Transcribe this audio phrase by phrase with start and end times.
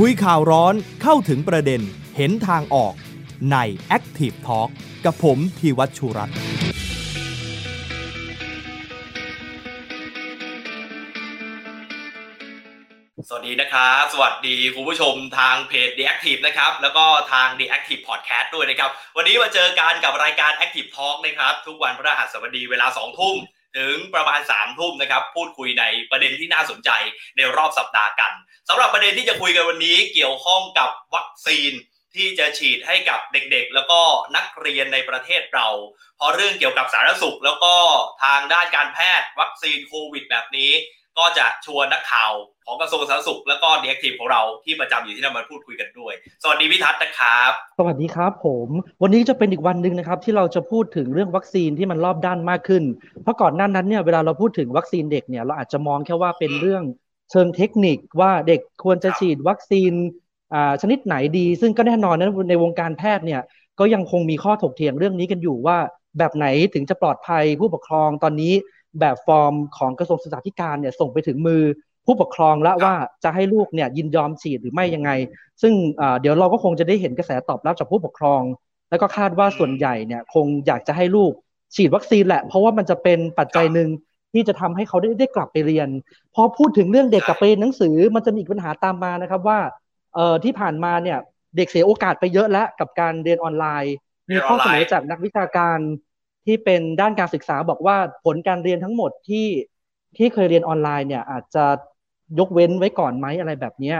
[0.00, 1.80] คุยข่าวร้อนเข้าถึงประเด็น
[2.16, 2.94] เห็นทางออก
[3.52, 3.56] ใน
[3.96, 4.68] Active Talk
[5.04, 6.36] กับผมธีวัชชุรัตน์
[13.28, 23.18] สวัสดีนะครับ สวัสดีคุณผู้ชมทางเพจ The Active นะครับ แล้วก็ทาง The Active Podcast ด้วยนะครับ วันนี้มาเจอกันกับรายการ Active Talk นะครับ ทุกวันพฤหัสบดีเวลา 2
[23.18, 23.36] ทุ่ม
[23.78, 26.90] ถึงประมาณ3ทุ่มนะครับ พูดคุยในประเด็นที่น่าสนใจ
[27.36, 28.32] ในรอบสัปดาห์กัน
[28.68, 31.72] สำหรับประเด็นที่จะคุยกันวันนี้เกี่ยวข้องกับวัคซีน
[32.14, 34.00] ที่จะฉีดให้กับเด็กๆ แล้วก็
[34.36, 35.68] นักเรียนในประเทศเรา
[36.16, 37.74] เพราะเรื่องเกี่ยวกับสาธารณสุข แล้วก็
[38.24, 40.70] ทางด้านการแพทย์วัคซีนโควิดแบบนี้
[41.18, 42.32] ก็จะชวนนักข่าว
[42.66, 46.12] ของกระทรวงสาธารณสุขแล้วก็ The Active ของเราที่ประจำอยู่ที่นั่นมาพูดคุยกันด้วย
[46.42, 48.68] สวัสดีพิทัศน์นะครับ สวัสดีครับผม
[49.02, 52.84] วันนี้จะเป็นอีกวันหนึ่งนะครับที่เราจะพูดถึงเรื่องวัคซีนที่มันรอบด้านมากขึ้น
[53.22, 56.82] เพราะก่อนหน้านั้นเนี่ยเวลาเราพูดถึงวัคซีนเด็กเนี่ยเราอาจจะมองแค่ว่าเป็นเรื่อง
[57.30, 59.92] เชิงเทคนิคว่าเด็กควรจะฉีดวัคซีน
[60.82, 63.40] ชนิดไหนดี ซึ่งก็แน่นอนนะในวงการแพทย์เนี่ย
[63.78, 65.78] ก็ยังคงมีข้อถกเถียงเรื่องนี้กันอยู่ว่า
[66.18, 68.52] แบบไหนถึงจะปลอดภัยผู้ปกครองตอนนี้
[69.00, 71.62] แบบฟอร์มของกระทรวงศึกษาธิการเนี่ยส่งไปถึงมือ
[72.06, 75.10] ผู้ปกครองแล้วว่าจะให้ลูกเนี่ยยินยอมฉีดหรือไม่ยังไง
[75.62, 75.72] ซึ่ง
[76.20, 78.42] เดี๋ยวเราก็คงจะได้เห็นกระแสตอบรับจากผู้ปกครอง
[78.90, 81.32] แล้วก็คาดว่าส่วนใหญ่เนี่ยคงอยากจะให้ลูก
[81.74, 83.88] ฉีดวัคซีนแหละ เพราะว่ามันจะเป็นปัจจัยหนึ่ง
[84.32, 85.88] ที่จะทำให้เขาได้ได้กลับไปเรียน
[86.34, 89.58] พอพูดถึงเรื่องเด็กกลับไปเรียนหนังสือมันจะมีอีกปัญหาตามมานะครับว่า
[90.14, 91.18] เอ่อที่ผ่านมาเนี่ย
[91.56, 93.94] เด็กเสียโอกาสไปเยอะแล้วกับการเรียนออนไลน์
[94.30, 95.78] มีข้อเสนอจากนักวิชาการ
[96.46, 99.46] ที่เป็นด้านการศึกษาบอกว่าผลการเรียนทั้งหมดที่
[100.16, 101.64] ที่เคยเรียนออนไลน์เนี่ยอาจจะ
[102.38, 103.94] ยกเว้นไว้ก่อนไหมอะไรแบบนี้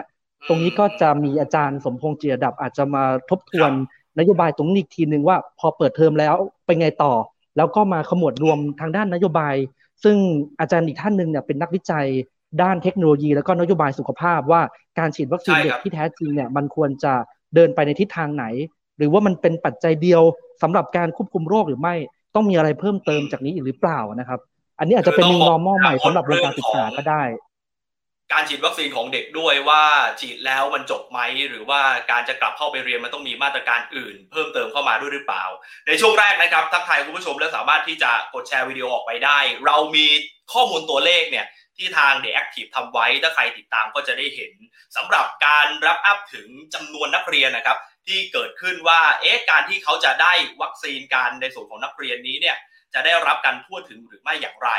[0.49, 3.73] ตรงนี้ก็จะมีอาจารย์สมพงษ์เจียดับ อาจจะมาทบทวน
[4.19, 7.13] นโยบายตรงนี้อีกทีหนึ่งว่าพอเปิดเทอมแล้วไปไงต่อ
[7.57, 9.55] แล้วก็มาขมวดรวมทางด้านนโยบาย
[10.05, 10.17] ซึ่ง
[10.61, 12.07] อาจารย์อีกท่านหนึ่งเนี่ยเป็นนักวิจัย
[12.63, 14.63] ด้านเทคโนโลยี แล้วก็นโยบายสุขภาพว่า
[14.99, 17.13] การฉีดวัคซีนเด็กที่แท้จริงเนี่ยมันควรจะ
[17.55, 18.45] เดินไปในทิศทางไหน
[18.99, 20.23] หรือว่ามันเป็นปัจจัยเดียว
[20.63, 21.95] สำหรับการควบคุมโรคหรือไม่
[22.35, 24.41] ต้องมีอะไรเพิ่มเติมจากนี้อีกหรือเปล่านะครับ
[24.79, 27.23] อันนี้อาจจะเป็น new normal ใหม่สำหรับวงการศึกษาก็ได้
[28.33, 29.83] การฉีดวัคซีนของเด็กด้วยว่า
[30.21, 35.45] ฉีดแล้วมันจบไหม หรือว่าการจะกลับเข้าไปเรียนมันต้องมีมาตรการอื่น เพิ่มเติมเข้ามาด้วยหรือเปล่า
[35.87, 40.07] ในช่วงแรกนะครับทักทายคุณผู้ชมและสามารถที่จะกดแชร์วิดีโอออกไปได้ เรามี
[40.53, 44.53] ข้อมูลตัวเลขเนี่ยที่ทาง The Active ทำไว้ ถ้าใครติดตามก็จะได้เห็น
[44.97, 50.33] สำหรับการรับอัพถึงจำนวนนักเรียนนะครับ ที่เกิดขึ้นว่าเอ๊ะการที่เขาจะได้
[50.63, 52.57] วัคซีนการในส่วนของนักเรียนนี้เนี่ย
[52.95, 54.71] จะได้รับการทั่วถึงหรือไม่อย่างไร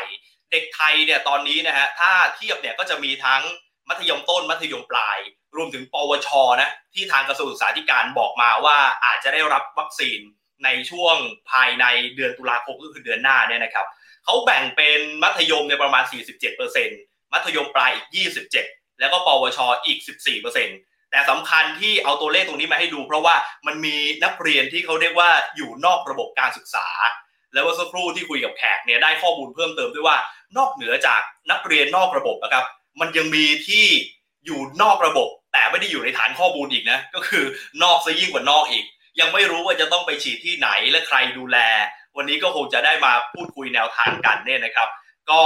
[0.51, 3.41] เด็กไทยเนี่ยตอนนี้นะฮะถ้าเทียบเนี่ยก็จะมีทั้ง
[3.89, 5.19] มัธยมต้นมัธยมปลาย
[5.55, 6.29] รวมถึง ปวช
[6.61, 10.19] นะที่ทางกระทรวงศึกษาธิการบอกมาว่าอาจจะได้รับวัคซีน
[10.63, 11.15] ในช่วง
[11.51, 13.85] ภายในเดือนตุลาคมก็คือเดือนหน้าเนี่ยนะครับ
[14.25, 16.03] เขาแบ่งเป็นมัธยมในประมาณ
[16.67, 18.07] 47%มัธยมปลายอีก
[18.55, 19.99] 27 แล้วก็ปวชอีก
[20.55, 23.35] 14%แต่สำคัญที่เอาตัวเลขตรงนี้มาให้ดู เพราะว่า
[23.67, 26.87] มันมีนักเรียนที่เขาเรียกว่าอยู่นอกระบบการศึกษา
[27.57, 30.17] แล้วเมื่อสักครู่ที่คุยกับแขกเนี่ยได้ข้อมูลเพิ่มเติมด้วยว่า
[30.57, 32.65] นอกเหนือจากนักเรียนนอกระบบนะครับ
[32.99, 33.85] มันยังมีที่
[34.45, 37.43] อยู่นอกระบบ แต่ไม่ได้อยู่ในฐานข้อมูลอีกนะ ก็คือ
[37.83, 38.85] นอกซะยิ่งกว่านอกอีก
[39.19, 41.57] ยังไม่รู้ว่าจะต้องไปฉีดที่ไหนและใครดูแล
[42.17, 44.89] วันนี้ก็คงจะได้มาพูดคุยแนวทางกันเนี่ยนะครับ
[45.29, 45.41] ก็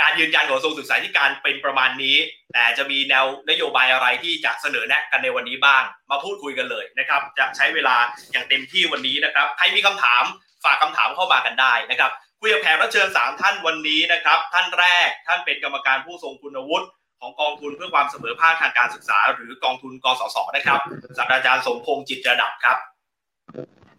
[0.00, 2.16] การยืนยันของกระทรวงศึกษาธิการเป็นประมาณนี้
[2.52, 7.96] แต่จะมีแนวนโยบายอะไรที่จะเสนอแนะกันในวันนี้บ้าง มาพูดคุยกันเลยนะครับ จะใช้เวลา
[8.32, 10.24] อย่างเต็มที่วันนี้นะครับ ใครมีคำถาม
[10.66, 12.10] ฝากคำถามเข้ามากันได้นะครับ
[12.40, 16.86] คุยกับแขกรับเชิญสามท่านวันนี้นะครับ ท่านแรกท่านเป็นกรรมการผู้ทรงคุณวุฒิ
[17.20, 20.80] ของกองทุนเพื่อความเสมอภาคทางการศึกษา หรือกองทุนกสศนะครับ
[21.18, 22.78] ศาสตราจารย์สมพงษ์จิตระดับครับ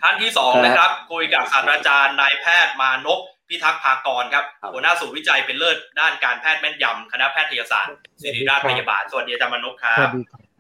[0.02, 10.10] ท่านที่สองนะครับ คุยกับศาสตราจารย์นายแพทย์มานพพิทักษ์ภากรครับหัวหน้าศูนย์วิจัยเป็นเลิศด้านการแพทย์แม่นยำคณะแพทยศาสตร์ศิริราชพยาบาลสวัสดีอาจารย์มานพครับ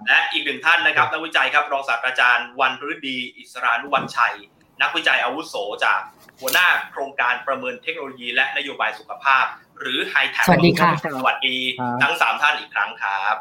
[0.07, 4.35] และอีกหนึ่งท่านนะครับนักวิจัยครับรองศาสตราจารย์วันฤดี อิสรานุวัชชัย
[4.81, 5.55] นักวิจัยอาวุโส
[5.85, 5.99] จาก
[6.39, 9.45] หัวหน้าโครงการประเมินเทคโนโลยีและนโยบายสุขภาพ
[9.79, 11.57] หรือไฮแท็สวัสดีค่ะสวัสดี
[12.03, 13.35] ทั้งสามท่านอีกครั้งครับ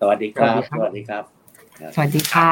[0.00, 1.24] สวัสดีครับ สวัสดีครับ
[1.94, 2.50] สวัสดีค่ะ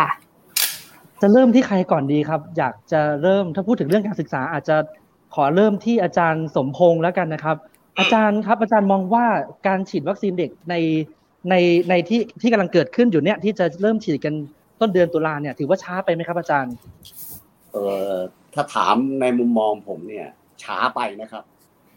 [1.20, 4.76] จะเริ่มที่ใครก่อนดีครับ อยากจะเริ่มถ้าพูดถึงเรื่องการศึกษา อาจจะ
[5.34, 7.56] ขอเริ่มที่อาจารย์สมพงษ์แล้วกันนะครับ
[7.98, 9.26] อาจารย์ครับ อาจารย์มองว่า
[9.66, 10.74] การฉีดวัคซีนเด็กใน
[11.50, 11.54] ใน
[11.90, 14.34] ในที่ที่กำลังเกิดขึ้นอยู่เนี่ยที่จะเริ่มฉีดกัน
[14.80, 16.74] ต้นเดือนตุลาเนี่ยถือว่าช้าไปไหมครับอาจารย์
[17.72, 17.76] เอ
[18.12, 18.14] อ
[18.60, 20.28] ถ้าถามในมุมมองผมเนี่ย
[20.62, 21.44] ช้าไปนะครับ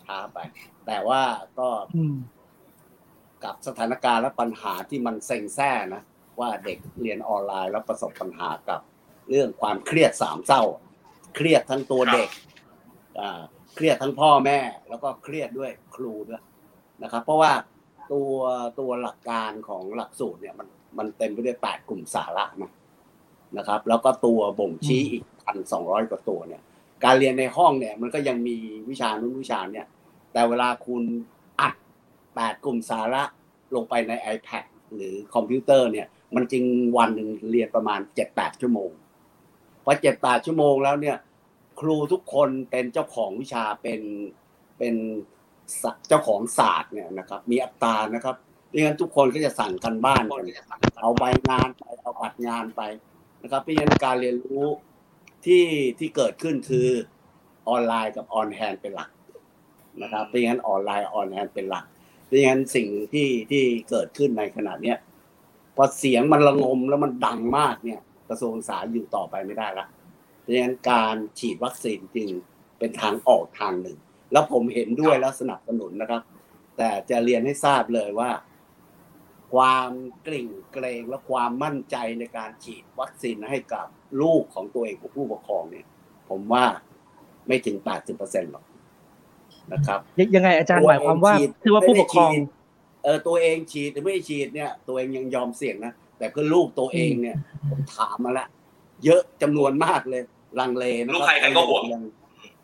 [0.05, 0.39] ช้าไป
[0.87, 1.21] แต่ว่า
[1.59, 1.67] ก็
[3.43, 6.03] กับสถานการณ์และปัญหาที่มันเซ็งแซ่นะ
[6.39, 8.79] ว่าเด็กเรียนออนไลน์แล้วประสบปัญหากับ
[9.29, 10.63] เรื่องความเครียดสามเศร้า
[11.35, 12.29] เครียดทั้งตัวเด็ก
[13.75, 14.59] เครียดทั้งพ่อแม่
[14.89, 16.43] แล้วก็เครียดด้วยครูด้วย
[17.03, 17.51] นะครับ เพราะว่า
[18.11, 18.33] ตัว
[18.79, 20.67] ตัวหลักการของหลักสูตรเนี่ยมัน
[20.97, 22.71] มันเต็มไปด้วยแปดกลุ่มสาระนะ
[23.57, 26.61] นะครับ แล้วก็ตัวบ่งชี้อีกันสองร้อยกว่าตัวเนี่ย
[27.03, 28.57] การเรียนในห้องเนี่ยมันก็ยังมี
[28.89, 29.85] วิชานู้นวิชาเนี่ย
[30.33, 31.03] แต่เวลาคุณ
[31.61, 31.73] อัด
[32.35, 33.23] แปดกลุ่มสาระ
[33.75, 34.65] ลงไปใน iPad
[34.95, 36.63] หรือคอมพิวเตอร์เนี่ย มันจริง
[36.97, 38.91] วันหนึ่งเรียนประมาณเจ็ดแปดชั่วโมง
[39.83, 41.17] พอเจ็ดแปดชั่วโมงแล้วเนี่ย
[41.79, 44.01] ครูทุกคนเป็นเจ้าของวิชาเป็น
[44.77, 44.95] เป็น
[46.07, 48.35] เจ้าของศาสตร์เนี่ยนะครับ มีอัตตานะครับ
[48.73, 50.45] ดังนั้นทุกคนก็จะสั่งการบ้านกัน
[51.01, 52.81] เอาใบงานไปเอาใบงานไป
[53.41, 54.65] นะครับเพราะฉะนั้นการเรียนรู้
[55.45, 55.65] ที่
[55.99, 56.87] ที่เกิดขึ้นคือ
[57.69, 59.09] ออนไลน์กับ on-hand เป็นหลัก
[60.01, 61.85] นะครับเพราะฉะนั้นออนไลน์ on-hand เป็นหลัก
[62.25, 64.97] เพราะฉะนั้นสิ่งที่ที่เกิดขึ้นในขณะเนี้ย
[65.75, 69.87] พอเสียงมันระงมแล้วมันดังมากเนี่ยกระทรวงศึกษาอยู่ต่อไปไม่ได้ละ
[70.39, 72.29] เพราะฉะนั้นการฉีดวัคซีนจึง
[72.79, 73.97] เป็นทางออกทางหนึ่ง
[74.31, 76.21] แล้วผมเห็นด้วยแล้วสนับสนุนนะครับ
[76.77, 78.29] แต่จะเรียนให้ทราบเลยว่า
[79.53, 79.89] ความ
[80.27, 83.85] กลิ่งเกรงและความมั่นใจในการฉีดวัคซีนให้กับ
[84.21, 85.85] ลูกของตัวเองของผู้ปกครองเนี่ย
[86.29, 86.63] ผมว่า
[87.47, 87.77] ไม่ถึง
[88.13, 88.65] 80%หรอก
[89.73, 89.99] นะครับ
[90.35, 91.33] ยังไงอาจารย์หมายความว่า
[91.63, 92.31] คือว่าผู้ปกครอง
[93.03, 97.37] เออตัวเองฉีดหรือไม่ฉีดเนี่ย ตัวเองยังยอมเสี่ยงนะแต่เพื่อลูกตัวเองเนี่ย
[97.69, 98.47] ผมถามมาแล้ว
[99.03, 100.21] เยอะจำนวนมากเลย
[100.59, 101.83] ลังเลนะลูกใครใครก็ห่วง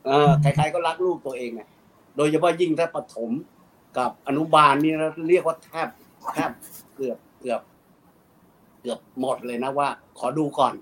[0.06, 1.62] เออใครๆก็รักลูกตัวเองไง
[2.18, 3.32] โดยเฉพาะยิ่งถ้าปฐม
[3.98, 5.88] กับอนุบาลนี่เราเรียกว่าแทบ
[6.34, 6.52] แทบ
[6.98, 7.62] เกือบเกือบ
[8.82, 9.90] เกือบหมดเลยนะว่า
[10.20, 10.74] ขอดูก่อน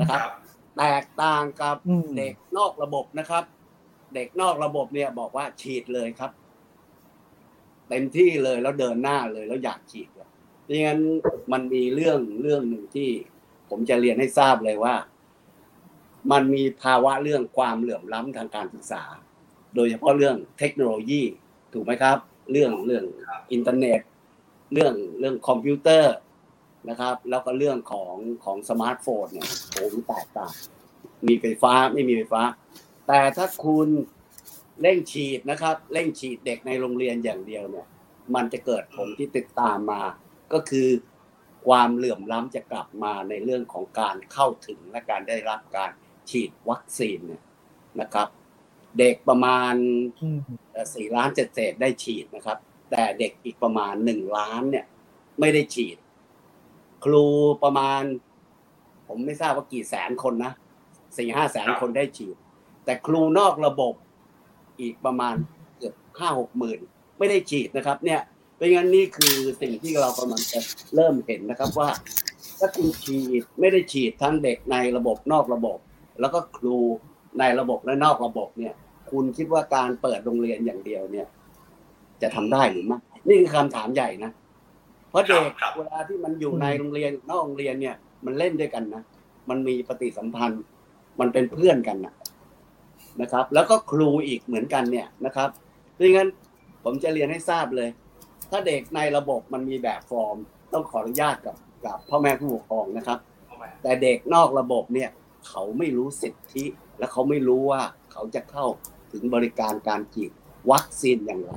[0.00, 0.20] นะครับ
[0.78, 3.44] แตกต่างกับอืมเด็กนอกระบบนะครับ
[4.14, 6.30] เด็กนอกระบบเนี่ยบอกว่าฉีดเลยครับ
[7.88, 10.28] เต็มที่เลยแล้วเดินหน้าเลยแล้วอยากฉีดเลย
[10.68, 11.00] ดังนั้น
[11.52, 13.08] มันมีเรื่องเรื่องหนึ่งที่
[13.70, 14.94] ผมจะเรียนให้ทราบเลยว่า
[16.32, 19.02] มันมีภาวะเรื่องความเหลื่อมล้ำทางการศึกษา
[19.74, 21.22] โดยเฉพาะเรื่องเทคโนโลยี
[21.72, 22.18] ถูกไหมครับ
[22.50, 23.04] เรื่องเรื่อง
[23.52, 24.00] อินเทอร์เน็ต
[24.72, 26.14] เรื่องเรื่องคอมพิวเตอร์
[26.88, 28.14] นะครับ แล้วก็เรื่องของ
[28.44, 30.54] ของสมาร์ทโฟนเนี่ยโอ้โหแตกต่าง
[31.26, 32.42] มีไฟฟ้าไม่มีไฟฟ้า
[33.08, 33.88] แต่ถ้าคุณ
[34.82, 37.86] เร่งฉีดนะครับเร่งฉีดเด็กในโรงเรียนอย่างเดียวเนี่ย
[38.34, 40.02] มันจะเกิดผลที่ติดตามมา
[40.52, 40.88] ก็คือ
[41.66, 45.90] ความเหลื่อมล้ำจะกลับมาในเรื่องของการเข้าถึงและการได้รับการ
[46.30, 47.42] ฉีดวัคซีนเนี่ย
[48.00, 48.28] นะครับ
[48.98, 49.74] เด็กประมาณ
[50.20, 50.38] อืม
[50.94, 52.58] สี่ล้านเศษๆได้ฉีดนะครับ
[52.90, 54.84] แต่เด็กอีกประมาณหนึ่งล้านเนี่ย
[55.40, 55.96] ไม่ได้ฉีด
[57.04, 57.24] ครู
[57.62, 58.02] ประมาณ
[59.08, 60.52] ผมไม่ทราบว่ากี่แสนคนนะ
[61.16, 62.36] สี่ห้าแสนคนได้ฉีด
[62.84, 63.94] แต่ครูนอกระบบ
[64.80, 65.34] อีกประมาณ
[65.76, 66.80] เกือบห้าหกหมื่น
[67.18, 68.20] ไม่ได้ฉีดนะครับ เนี่ย
[68.56, 70.60] เพราะงั้นนี่คือสิ่งที่เรากำลังจะ
[70.94, 71.88] เริ่มเห็นนะครับว่า
[72.58, 75.78] ถ้าคุณฉีดไม่ได้ฉีดทั้งเด็กในระบบนอกระบบ
[76.20, 76.76] แล้วก็ครู
[77.38, 78.74] ในระบบและนอกระบบเนี่ย
[79.10, 81.26] คุณคิดว่าการเปิดโรงเรียนอย่างเดียวเนี่ย
[82.22, 84.30] จะทำได้หรือไม่นี่คือคำถามใหญ่นะ
[85.10, 89.02] เพราะเด็กครับเวลาที่มันอยู่ในโรงเรียนนอกโรงเรียนเนี่ย มันเล่นด้วยกันนะ
[89.48, 90.62] มันมีปฏิสัมพันธ์
[91.20, 92.14] มันเป็นเพื่อนกันนะ
[93.20, 95.48] นะครับ แล้วก็ครูอีกเหมือนกันเนี่ยนะครับ
[95.98, 96.28] ดังนั้น
[96.84, 97.88] ผมจะเรียนให้ทราบเลย
[98.50, 100.36] ถ้าเด็กในระบบมันมีแบบฟอร์ม
[100.72, 103.18] ต้องขออนุญาตกับกับพ่อแม่ผู้ปกครองนะครับ
[103.82, 105.10] แต่เด็กนอกระบบเนี่ย
[105.48, 106.64] เขาไม่รู้สิทธิ
[106.98, 107.82] และเขาไม่รู้ว่า
[108.12, 108.66] เขาจะเข้า
[109.12, 110.30] ถึงบริการการฉีด
[110.70, 111.54] วัคซีนอย่างไร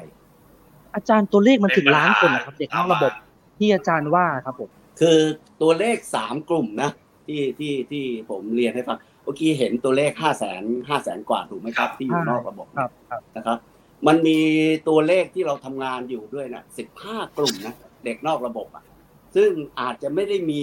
[0.98, 3.14] อาจารย์ตัวเลขมันถึงล้านคนนะครับ เด็กนอกระบบ
[3.60, 5.20] ที่อาจารย์ว่าครับผมคือ
[5.62, 6.92] ตัวเลขสามกลุ่มนะ
[7.28, 13.58] ที่ที่ที่ผมเรียนให้ฟังเมื่อกี้เห็นตัวเลขห้าแสนห้าแสนกว่าถูกไหมครับ ที่อยู่นอกระบบครับครับนะครับ
[14.08, 14.40] มันมี
[14.88, 17.76] ตัวเลขที่เราทำงานอยู่ด้วยนะสิบห้ากลุ่มนะ
[18.06, 18.84] เด็กนอกระบบอะ
[19.36, 20.60] ซึ่งอาจจะไม่ได้มี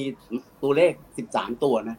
[0.62, 1.96] ตัวเลขสิบสามตัวนะ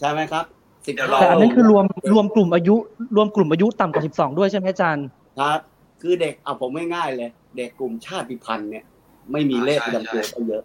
[0.00, 0.44] ใช่ไหมครับ
[0.86, 2.74] สิบเดี๋ยวห้าเราแต่อันนั้นคือรวมรวมกลุ่มอายุ
[3.16, 5.06] รวมกลุ่มอายุต่ำกว่า12ด้วยใช่ไหมอาจารย์
[5.40, 5.58] ครับ
[6.02, 8.84] คือเด็กเอาผมง่ายๆเลย เด็กกลุ่มชาติพันธุ์เนี่ย
[9.32, 10.64] ไม่มีเลขประจำตัวก็เยอะ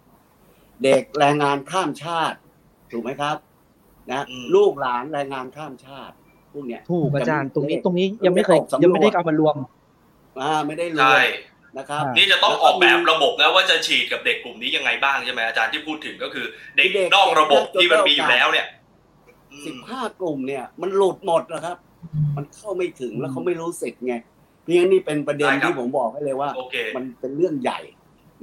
[0.83, 2.37] เด็กแรงงานข้ามชาติ
[2.91, 3.37] ถูกไหมครับ
[4.11, 6.15] นะอืมลูกหลานแรงงานข้ามชาติ
[6.53, 9.55] พวกเนี้ยถูกอาจารย์จะมีตรงนี้ตรงนี้ยังไม่เคยออกสำรวจยังไม่ได้เอามารวม
[10.41, 11.21] อ่าไม่ได้รวใช่ม
[11.77, 18.67] นะครับอ่านี่จะต้องออกแบบระบบนะว่าจะฉีดกับเด็กกลุ่มนี้ยังไงบ้างใช่ไหมอาจารย์ที่พูดถึงก็คือ เด็กเด็กนอกระบบที่มันมีอยู่แล้วเนี่ย
[19.51, 21.77] อืสิบมห้ากลุ่มเนี่ย มันหลุดหมดนะครับ
[22.37, 24.36] มันเข้าไม่ถึงแล้วเขาไม่รู้สิทธิ์ไงเพราะงั้
[24.81, 27.79] นนี่เป็นประเด็นที่ผมบอกให้เลยว่าโอเคมันเป็นเรื่องใหญ่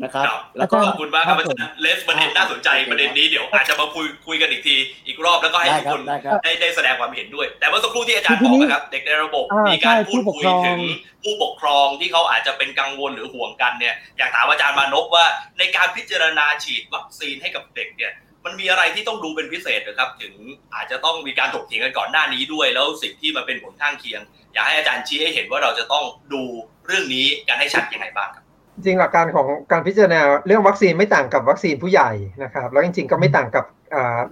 [0.03, 4.77] นะครับครับแล้วก็ขอบคุณมากครับครัอาบผมจารย์เลสประเด็นน่าสนใจโอเคประเด็นนี้เดี๋ยวอาจจะมาคุยคุยกันอีกที
[5.07, 10.81] อีกรอบแล้วก็ให้ได้ทุกครัคบนได้ครับได้ได้แสดงความเห็นด้วย แต่เมื่อสักครู่ที่อาจารย์ทีบอนี้กนะครับ เด็กในระบบอ่ามีการใช่พูดผู้ปกคุยครองถึง
[11.23, 15.25] ผู้ปกครองที่เขาอาจจะเป็นกังวลหรือห่วงกันเนี่ยอยากถามอาจารย์มานพว่า
[15.59, 18.13] ในการพิจารณาฉีดวัคซีนให้กับเด็กเนี่ย
[18.45, 20.35] มันมีอะไรที่ต้องดูเป็นพิเศษหรือครับ ถึง
[20.75, 24.21] อาจจะต้องมีการถกเถียงกันก่อนหน้านี้ด้วย แล้วสิ่งที่มันเป็นผลข้างเคียง
[24.55, 26.43] อยากให้อาจารย์ชี้ให้เห็นว่าเราจะต้องดู
[26.87, 32.11] เรื่องนี้กันให้ชัดยังไงบ้างครับจริงหลักการของการพิจารณาเรื่องวัคซีนไม่ต่างกับวัคซีนผู้ใหญ่
[32.43, 33.65] นะครับแล้วจริงๆก็ไม่ต่างกับ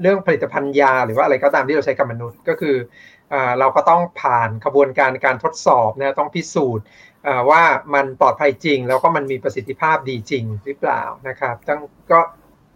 [0.01, 2.77] เรื่องผลิตภัณฑ์ยา หรือว่าอะไรก็ตามที่เราใช้กับมนุษย์ก็คือ
[3.59, 6.85] เราก็ต้องผ่านกระบวนการการทดสอบนะต้องพิสูจน์
[7.51, 7.63] ว่า
[7.95, 11.81] มันปลอดภัยจริง แล้วก็มันมีประสิทธิภาพดีจริงหรือเปล่านะครับทั้ง
[12.13, 12.21] ก็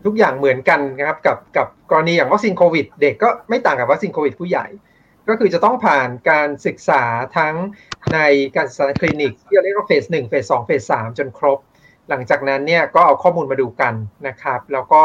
[0.07, 4.67] ทุกอย่างเหมือนกันนะครับกับกับกรณีอย่างวัคซีนโควิด เด็กก็ไม่ต่างกับวัคซีนโควิดผู้ใหญ่
[5.29, 7.03] ก็คือจะต้องผ่านการศึกษา
[7.39, 7.55] ทั้ง
[8.15, 8.19] ใน
[8.57, 11.59] การศึกษาคลินิกที่เรียกว่าเฟสหนึ่งเฟสสองเฟสสามจนครบ
[12.09, 13.95] หลังจากนั้นเนี่ยก็เอาข้อมูลมาดูกัน
[14.29, 15.03] นะครับ แล้วก็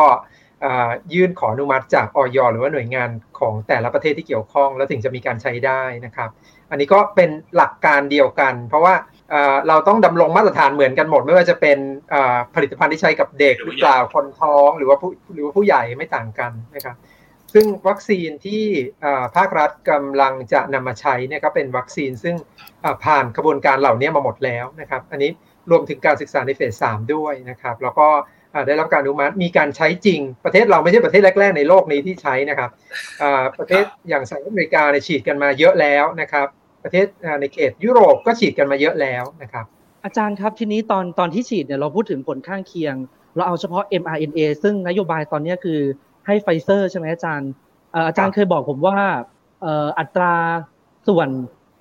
[1.13, 6.29] ยื่นขออนุมัติจากออยหรือว่าหน่วยงานของแต่ละประเทศที่เกี่ยวข้อง แล้วถึงจะมีการใช้ได้นะครับ
[6.69, 8.93] อันนี้ก็เป็นหลักการเดียวกัน เพราะว่า
[9.67, 11.77] เราต้องดำรงมาตรฐานเหมือนกันหมด ไม่ว่าจะเป็น
[12.55, 16.95] ผลิตภัณฑ์ที่ใช้กับเด็กหรือเปล่าคนท้องหรือว่าผู้หรือว่าผู้ใหญ่ไม่ต่างกันนะครับ
[17.53, 18.63] ซึ่งวัคซีนที่
[19.35, 22.35] ภาครัฐกำลังจะนำมาใช้เนี่ยก็เป็นวัคซีนซึ่ง
[23.05, 25.31] ผ่านกระบวนการเหล่านี้มาหมดแล้วนะครับอันนี้
[25.71, 28.07] รวมถึงการศึกษาในเฟสสามด้วยนะครับแล้วก็
[28.67, 32.69] ได้รับการอนุมัติมีการใช้จริง ประเทศเราไม่ใช่ประเทศแรก ๆ ในโลกนี้ที่ใช้นะครับ
[33.59, 36.47] ประเทศอย่างสหรัฐอเมริกาในฉีดกันมาเยอะแล้วนะครับ
[36.83, 37.07] ประเทศ
[37.41, 39.65] ในเขตยุโรปก็ฉีดกันมาเยอะแล้วนะครับ
[40.05, 42.95] อาจารย์ครับทีนี้ตอนตอนที่ฉีดเนี่ยเราพูดถึงผลข้างเคียง
[43.35, 45.79] เราเอาเฉพาะ mRNA ซึ่งนโยบายตอนนี้คือ
[46.25, 47.49] ให้ไฟเซอร์ใช่ไหมอาจารย์
[48.07, 48.97] อาจารย์เคยบอกผมว่า
[49.99, 50.33] อัตรา
[51.07, 51.29] ส่วน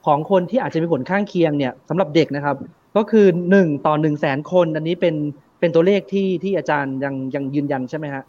[0.07, 2.57] ของคนที่อาจจะมีผลข้างเคียงเนี่ยสำหรับเด็กนะครับ
[2.97, 5.15] ก็คือหนึ่งต่อหนึ่งแสนคน อันนี้เป็น
[5.61, 8.25] เป็นตัวเลขที่ที่อาจารย์ยังยังยืนยันใช่ไหมฮะ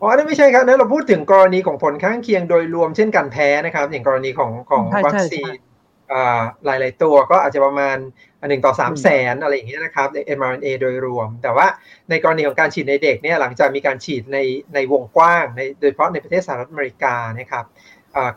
[0.00, 5.52] อ๋อนั่นไม่ใช่ครับนั่นเราพูดถึงกรณีของผลข้างเคียงโดยรวมเช่นการแพ้นะครับ อย่างกรณีของของวัคซีน
[6.64, 7.96] หลาย ๆ ตัวก็อาจจะประมาณ
[8.48, 11.66] หนึ่งต่อสามแสนอะไรอย่างเงี้ยนะครับใน mRNA โดยรวม แต่ว่า
[12.10, 14.38] ในกรณีของการฉีดในเด็กเนี่ยหลังจากมีการฉีดใน
[14.74, 17.64] ในวงกว้างในโดยเฉพาะในประเทศสหรัฐอเมริกานะครับ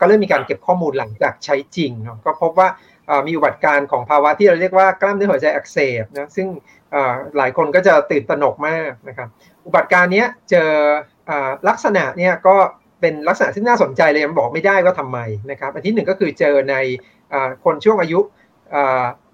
[0.00, 1.92] ก็เริ่มมีการเก็บข้อมูลหลังจากใช้จริง
[2.26, 2.68] ก็พบว่า
[3.26, 6.46] มีอุบัติการของภาวะที่เราเรียกว่ากล้ามเนื้อหัวใจอักเสบนะซึ่ง
[7.36, 9.28] หลายคนก็จะตื่นตระหนกมากนะครับ
[9.66, 10.70] อุบัติการนี้เจอ
[11.68, 12.56] ลักษณะเนี่ยก็
[13.00, 15.18] เป็นลักษณะที่น่าสนใจเลยยังบอกไม่ได้ว่าทำไม
[15.50, 16.76] นะครับอันที่หนึ่งก็คือเจอใน
[17.64, 18.20] คนช่วงอายุ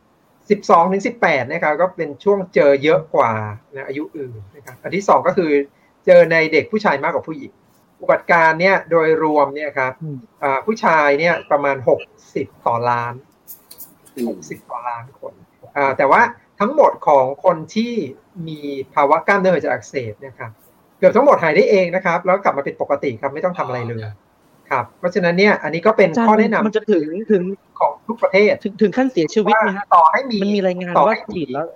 [0.09, 3.33] 12ถึง18นะครับก็เป็นช่วงเจอเยอะกว่า
[3.75, 5.51] นะอายุอื่นนะครับอันที่สองก็คือ
[6.07, 7.53] เจอในเด็กผู้ชายมากกว่าผู้หญิง
[8.01, 9.93] อุบัติการเนี่ยโดยรวมเนี่ยครับ
[10.67, 11.77] ผู้ชายเนี่ยประมาณ
[12.21, 13.15] 60 ต่อล้าน
[14.13, 15.33] 60 ต่อล้านคน
[15.97, 16.23] แต่ว่า
[16.61, 17.93] ทั้งหมดของคนที่
[18.49, 18.61] มี
[18.95, 20.51] ภาวะกล้ามเนื้อหัวใจอักเสบนะครับ
[20.99, 24.03] เกือบทั้งหมดหายได้เองนะครับ แล้วกลับมาเป็นปกติครับไม่ต้องทำอะไรเลย
[24.71, 27.43] ครับ เพราะฉะนั้นเนี่ยอันนี้ก็เป็นข้อแนะนำมันจะถึงถึง
[27.79, 31.67] ของทุกประเทศ ถึงถึงขั้นเสียชีวิตไหมฮะต่อให้มีมันมีรายงานว่าฉีดแล้ว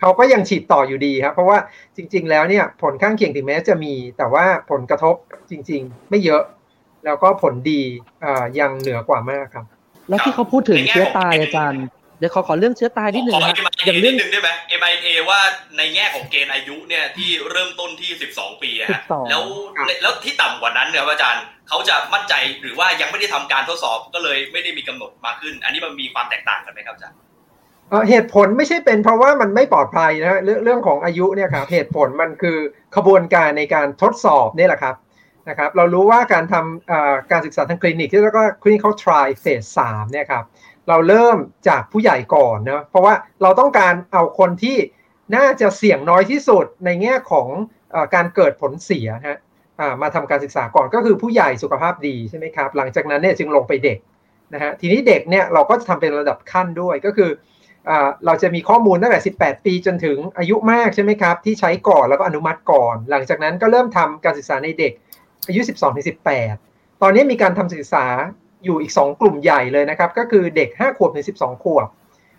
[0.00, 1.58] เขาก็ยังฉีดต่ออยู่ดีครับเพราะว่า
[1.96, 5.14] จริง ๆ แล้วเนี่ยผลข้างเคียงถึงแม้จะมี แต่ว่าผลกระทบ
[5.50, 6.42] จริง ๆ ไม่เยอะ
[7.04, 7.80] แล้วก็ผลดี
[8.58, 9.64] ยังเหนือกว่ามากครับ
[10.08, 11.84] แล้วที่เขาพูดถึงเชื้อตายอาจารย์
[12.22, 13.54] ดี๋ยวขอขอเรื่องเชื้อตายนิดหนึ่งนะ
[13.86, 14.48] อย่างเรื่องนึงได้ไหม
[14.80, 15.40] MIA ว่า
[15.78, 19.00] ในแง่ของเกณฑ์อายุเนี่ยที่เริ่มต้นที่ 12 ปีอะฮะ
[19.30, 19.42] แล้ว
[20.02, 27.18] แล้วที่ต่ำกว่านั้นเนี่ยอาจารย์เขาจะมั่นใจหรือว่ายังไม่ได้ทำการทดสอบก็เลยไม่ได้มีกำหนดมาขึ้น อันนี้มันมีความแตกต่างกันไหมครับอาจารย์
[28.08, 32.58] เหตุผลไม่ใช่เป็นเพราะว่ามันไม่ปลอดภัยนะเรื่องเรื่องของอายุเนี่ยครับเหตุผลมันคือ
[32.96, 34.96] ขบวนการในการทดสอบนี่แหละครับ
[35.48, 40.44] นะครับเรารู้ว่าการทำการศึกษาทางคลินิกที่เรียกว่า clinical trial phase 3เนี่ยครับ
[40.88, 41.36] เราเริ่ม
[41.68, 44.76] จากผู้ใหญ่ก่อนนะเพราะว่าเราต้องการเอาคนที่
[45.36, 47.48] น่าจะเสี่ยงน้อยที่สุดในแง่ของ
[47.94, 49.38] อการเกิดผลเสียฮะ
[50.02, 53.98] มาทำการศึกษาก่อนก็คือผู้ใหญ่สุขภาพดีใช่ไหมครับ หลังจากนั้นเนี่ยจึงลงไปเด็ก
[54.54, 57.30] นะฮะทีนี้เด็กเนี่ยเราก็จะทำเป็นระดับขั้นด้วยก็คือ
[58.26, 64.92] เราจะมีข้อมูลตั้งแต่ 18 ปีจนถึงอายุมากใช่ไหมครับ ที่ใช้ก่อนแล้วก็อนุมัติก่อน หลังจากนั้นก็เริ่มทำการศึกษาในเด็ก
[65.46, 65.60] อายุ
[66.32, 68.06] 12-18 ตอนนี้มีการทำศึกษา
[68.64, 71.88] อยู่อีก 2 กลุ่มใหญ่เลยนะครับ ก็คือเด็ก 5 ขวบถึง 12 ขวบ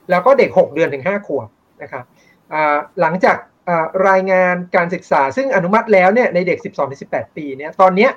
[0.09, 1.47] แล้วก็เด็ก 6 เดือนถึง 5 ขวบ
[1.81, 2.03] นะครับ
[3.01, 3.37] หลังจาก
[4.09, 6.57] รายงานการศึกษาซึ่งอนุมัติแล้วเนี่ยในเด็ก
[6.97, 8.09] 12-18 ปีเนี่ยตอนนี้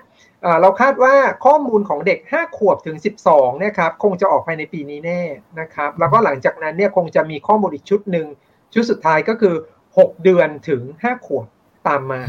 [0.61, 2.97] เราคาดว่าข้อมูลของเด็ก 5 ขวบถึง
[3.29, 5.23] 12เนี่ยครับคงจะออกภายในปีนี้แน่
[5.61, 8.27] นะครับ แล้วก็หลังจากนั้นเนี่ยคงจะมีข้อมูลอีกชุดหนึ่ง
[8.75, 9.55] ชุดสุดท้ายก็คือ
[9.91, 11.47] 6 เดือนถึง 5 ขวบ
[11.89, 12.23] ตามมา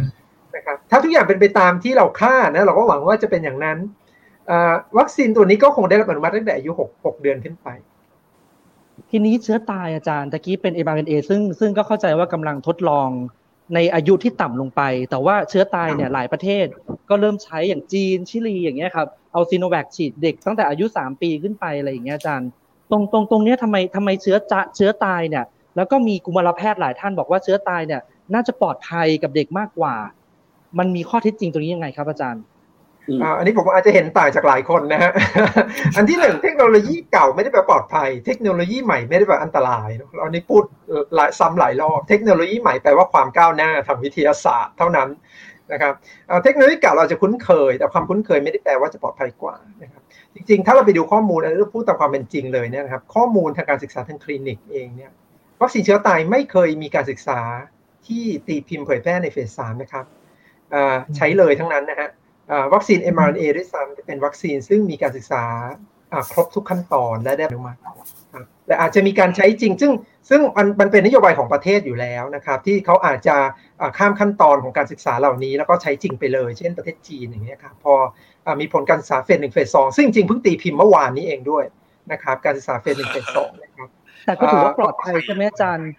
[0.55, 3.77] นะครับถ้าทุกอย่างเป็นไปตามที่เราคาดนะเราก็หวังว่าจะเป็นอย่างนั้น
[4.97, 7.67] วัคซีนตัวนี้ก็คงได้รับอนุมัติตั้งแต่อายุ6 6เดือนขึ้นไป
[9.09, 13.09] ทีนี้เชื้อตายอาจารย์ตะกี้เป็น mRNA ซึ่งซึ่งก็เข้าใจว่ากำลังทดลอง
[13.75, 16.65] ในอายุที่ต่ำลงไป แต่ว่าเชื้อตายเนี่ยหลายประเทศ
[17.09, 22.49] ก็เริ่มใช้อย่างจีนชิลีอย่างเงี้ยครับเอาซีโนแวคฉีดเด็กตั้งแต่อายุ 3 ปีขึ้นไปอะไรอย่างเงี้ยอาจารย์
[22.91, 28.01] ตรงตรงตรงเนี้ยทำไมทำไมเชื้อจะเชื้อตายเนี่ย แล้วก็มีกุมารแพทย์หลายท่านบอกว่าเชื้อตายเนี่ย
[28.33, 29.95] น่าจะปลอดภัยกับเด็กมากกว่า
[30.79, 32.43] มันมีข้อเท็จจริงตรงนี้ยังไงครับอาจารย์
[33.37, 35.11] อันนี้ผมอาจจะเห็นต่างจากหลายคนนะฮะ
[35.95, 39.89] อันที่หนึ่งเทคโนโลยีเก่าไม่ได้แปลปลอดภัย เทคโนโลยีใหม่ไม่ได้แปลอันตราย
[40.23, 40.63] อันนี้พูด
[41.15, 45.09] หลายซ้ำหลายรอบเทคโนโลยีใหม่แปลว่าความก้าวหน้าทางวิทยาศาสตร์เท่านั้น
[45.71, 45.93] นะครับ
[46.43, 50.01] เทคโนโลยีเก่าเราจะคุ้นเคย แต่ความคุ้นเคยไม่ได้แปลว่าจะปลอดภัยกว่านะครับ
[50.35, 55.11] จริง ๆ ถ้าเราไปดูข้อมูลอันนี้พูดตามความเป็นจริงเลยเนี่ยนะครับ ข้อมูลทางการศึกษาทางคลินิกเองเนี่ย
[55.61, 57.39] วัคซีนเชื้อตายไม่เคยมีการศึกษา
[58.07, 60.05] ที่ตีพิมพ์เผยแพร่ในเฟสสามนะครับ
[61.15, 62.09] ใช้เลยทั้งนั้นนะฮะ
[62.73, 65.43] วัคซีน mRNA ด้วยซ้ำเป็นวัคซีนซึ่งมีการศึกษา
[66.31, 67.79] ครบทุกขั้นตอนและได้อนุมัติ
[68.67, 69.91] แต่อาจจะมีการใช้จริง ซึ่ง
[70.29, 73.35] ซึ่งมันมันเป็นนโยบายของประเทศอยู่แล้วนะครับ ที่เขาอาจจะ
[73.97, 77.93] ข้ามขั้นตอนของการศึกษาเหล่านี้ แล้วก็ใช้จริงไปเลย เช่นประเทศจีนอย่างเงี้ยครับพอ
[78.61, 81.65] มีผลการศึกษาเฟสหนึ่งเฟสสองซึ่งจริงเพิ่งตีพิมพ์เมื่อวานนี้เองด้วย
[82.11, 83.89] นะครับ การศึกษาเฟสหนึ่งเฟสสองนะครับ
[84.25, 85.89] แต่ก็ถือว่าปลอดภัยใช่ไหมอาจารย์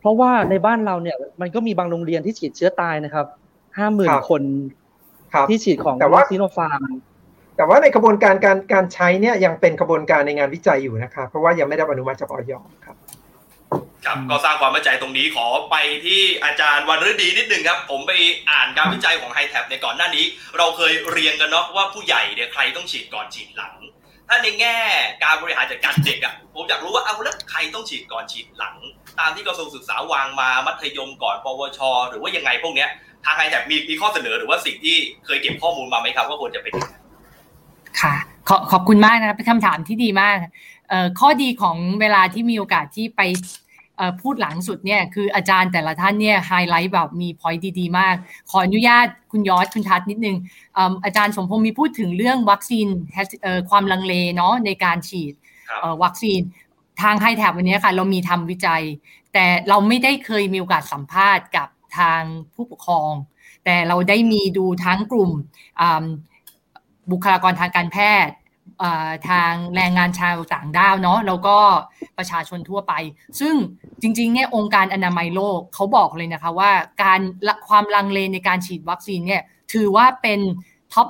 [0.00, 3.26] เพราะว่าในบ้านเราเนี่ยมันก็มีบางโรงเรียนที่ฉีดเชื้อตายนะครับ
[3.78, 4.42] ห้าหมื่นคน
[5.50, 6.82] ที่ฉีดของแต่ว่าซีโนฟาร์ม
[7.56, 12.52] แต่ว่าในกระบวนการการการใช้เนี่ยยังเป็นกระบวนการในงานวิจัยอยู่นะครับเพราะว่ายังไม่ได้อนุมัติจากออย
[12.84, 12.96] ครับ
[14.04, 15.76] ครับก็สร้างความมั่นใจตรงนี้ขอไป
[16.06, 18.12] ที่อาจารย์วันฤดีนิดนึงครับ ผมไป
[18.50, 20.24] อ่านการวิจัยของไฮแท็บในก่อนหน้านี้
[20.58, 23.74] เราเคยเรียนกันเนาะว่าผู้ใหญ่เนี่ยใครต้องฉีดก่อนฉีดหลัง
[24.28, 24.76] ถ้าในแง่
[25.24, 28.76] การบริหารจัดการเด็กอะผมอยากรู้ว่าเอาแล้วใครต้องฉีดก่อนฉีดหลัง
[29.18, 31.78] ตามที่กระทรวงศึกษาวางมามัธยมก่อน ปวช
[32.08, 32.90] หรือว่ายังไงพวกเนี้ย
[33.24, 36.72] ทาง HITAP มีมีข้อเสนอหรือว่าสิ่งที่เคยเก็บข้อมูลมาไหมครับว่าควรจะเป็น
[38.00, 38.14] ค่ะ
[38.48, 40.36] ขอขอบคุณมากนะครับเป็นคำถามที่ดีมาก
[41.20, 43.20] ข้อดีของเวลาที่มีโอกาสที่ไป
[44.20, 48.14] พูดหลังสุดเนี่ยคืออาจารย์แต่ละท่านเนี่ยไฮไลท์แบบมี point ดีๆ มาก
[48.50, 50.36] ขออนุญาตคุณยอดคุณทัศนิดนึง
[51.04, 52.86] อาจารย์สมพงศ์มีพูดถึงเรื่องวัคซีน
[53.70, 55.34] ความลังเลเนาะในการฉีด
[56.02, 56.40] วัคซีน
[57.02, 58.82] ทาง HITAP วันนี้ค่ะ เรามีทำวิจัย
[59.32, 62.20] แต่เราไม่ได้เคยมีโอกาสสัมภาษณ์กับทาง
[62.54, 63.12] ผู้ปกครอง
[63.64, 65.30] แต่เราได้มีดูทั้งกลุ่ม
[67.10, 68.34] บุคลากรทางการแพทย์
[69.28, 71.56] ทางแรงงานชาวต่างด้าวเนาะแล้วก็
[72.18, 72.92] ประชาชนทั่วไป
[73.40, 73.54] ซึ่ง
[74.02, 76.70] จริงๆเนี่ยองค์การอนามัยโลกเขาบอกเลยนะคะว่า
[77.02, 77.20] การ
[77.68, 79.42] ความลังเลในการฉีดวัคซีนเนี่ย
[79.72, 80.40] ถือว่าเป็น
[80.92, 81.08] ท็อป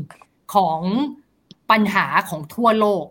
[0.00, 0.80] 10 ของ
[1.70, 3.04] ปัญหาของทั่วโลก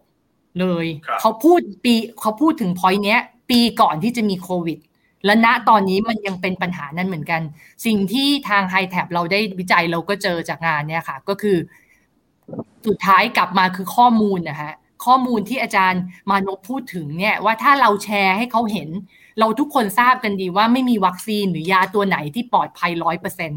[0.59, 0.85] เลย
[1.19, 4.79] เขาพูดปีเขาพูดถึงพอยต์เนี้ย ปีก่อนที่จะมีโควิด
[5.25, 7.41] และณตอนนี้มันยังเป็นปัญหานั้นเหมือนกัน
[7.85, 11.57] สิ่งที่ทางไฮแท็บเราได้วิจัยเราก็เจอจากงานเนี่ยค่ะ ก็คือ
[12.87, 14.73] สุดท้ายกลับมาคือข้อมูลนะฮะ
[15.05, 18.89] ข้อมูลที่อาจารย์มานพพูดถึงเนี่ยว่าถ้าเราแชร์ให้เขาเห็น
[19.39, 23.51] เราทุกคนทราบกันดีว่าไม่มีวัคซีนหรือยาตัวไหนที่ปลอดภัยร้อยเปอร์เซ็น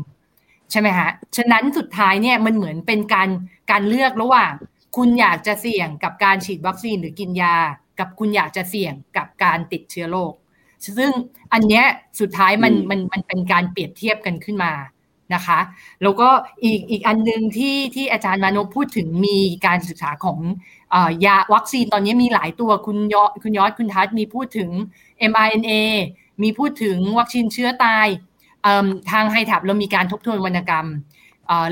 [0.71, 3.29] ใช่ไหมฮะฉะนั้นสุดท้ายเนี่ยมันเหมือนเป็นการ
[3.71, 4.53] การเลือกระหว่าง
[4.97, 7.57] คุณอยากจะเสี่ยงกับการฉีดวัคซีนหรือกินยา
[7.99, 10.33] กับคุณอยากจะเสี่ยงกับการติดเชื้อโรค
[10.99, 11.13] ซึ่ง
[11.53, 11.85] อันเนี้ย
[12.21, 14.73] สุดท้ายมันมันมันเป็นการเปรียบเทียบกันขึ้นมา
[15.35, 15.59] นะคะ
[16.03, 16.29] แล้วก็
[16.65, 19.37] อีกอีกอันนึงที่ที่อาจารย์มานพพูดถึงมี
[19.67, 20.39] การศึกษาของ
[21.27, 24.71] ยาวัคซีนตอนนี้มีหลายตัวคุณยอดคุณยอดคุณทัศมีพูดถึง
[25.31, 25.73] mRNA
[26.43, 28.07] มีพูดถึงวัคซีนเชื้อตาย
[29.11, 30.87] ทาง HITAP เรามีการทบทวนวรรณกรรม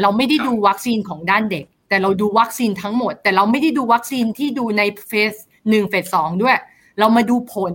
[0.02, 5.34] เราไม่ได้ดูวัคซีนของด้านเด็ก แต่เราดูวัคซีนทั้งหมด แต่เราไม่ได้ดูวัคซีนที่ดูใน phase
[5.68, 6.56] หนึ่ง phase สองด้วย
[6.98, 7.74] เรามาดูผล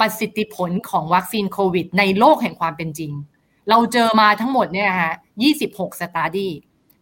[0.00, 3.12] ประสิทธิผลของวัคซีนโควิด ในโลกแห่งความเป็นจริง
[3.70, 5.14] เราเจอมาทั้งหมดเนี่ยฮะ
[5.56, 6.52] 26 study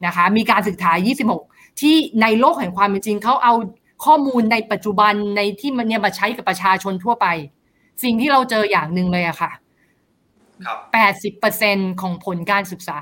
[0.06, 0.90] นะคะ มีการศึกษา
[1.36, 3.54] 26 ที่ในโลกแห่งความเป็นจริงเขาเอา
[4.04, 7.26] ข้อมูลในปัจจุบันในที่มันเนี่ยมาใช้กับประชาชนทั่วไป
[8.02, 9.50] สิ่งที่เราเจออย่างหนึ่งเลยอะค่ะ
[11.20, 13.00] 80%ของผลการศึกษา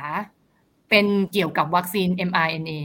[0.90, 2.78] เป็นเกี่ยวกับวัคซีน mRNA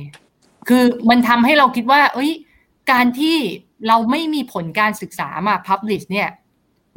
[0.68, 2.32] คือมันทำให้เราคิดว่า เอ้ย
[2.92, 3.38] การที่
[3.88, 6.30] เราไม่มีผลการศึกษามา publish เนี่ย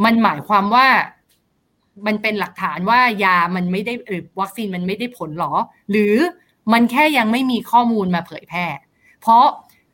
[0.04, 0.86] มันหมายความว่า
[2.06, 5.52] มันเป็นหลักฐานว่ายามันไม่ได้หรือวัคซีนมันไม่ได้ผลหรอ
[5.90, 6.14] หรือ
[6.72, 8.66] มันแค่ยังไม่มีข้อมูลมาเผยแพร่
[9.20, 9.44] เพราะ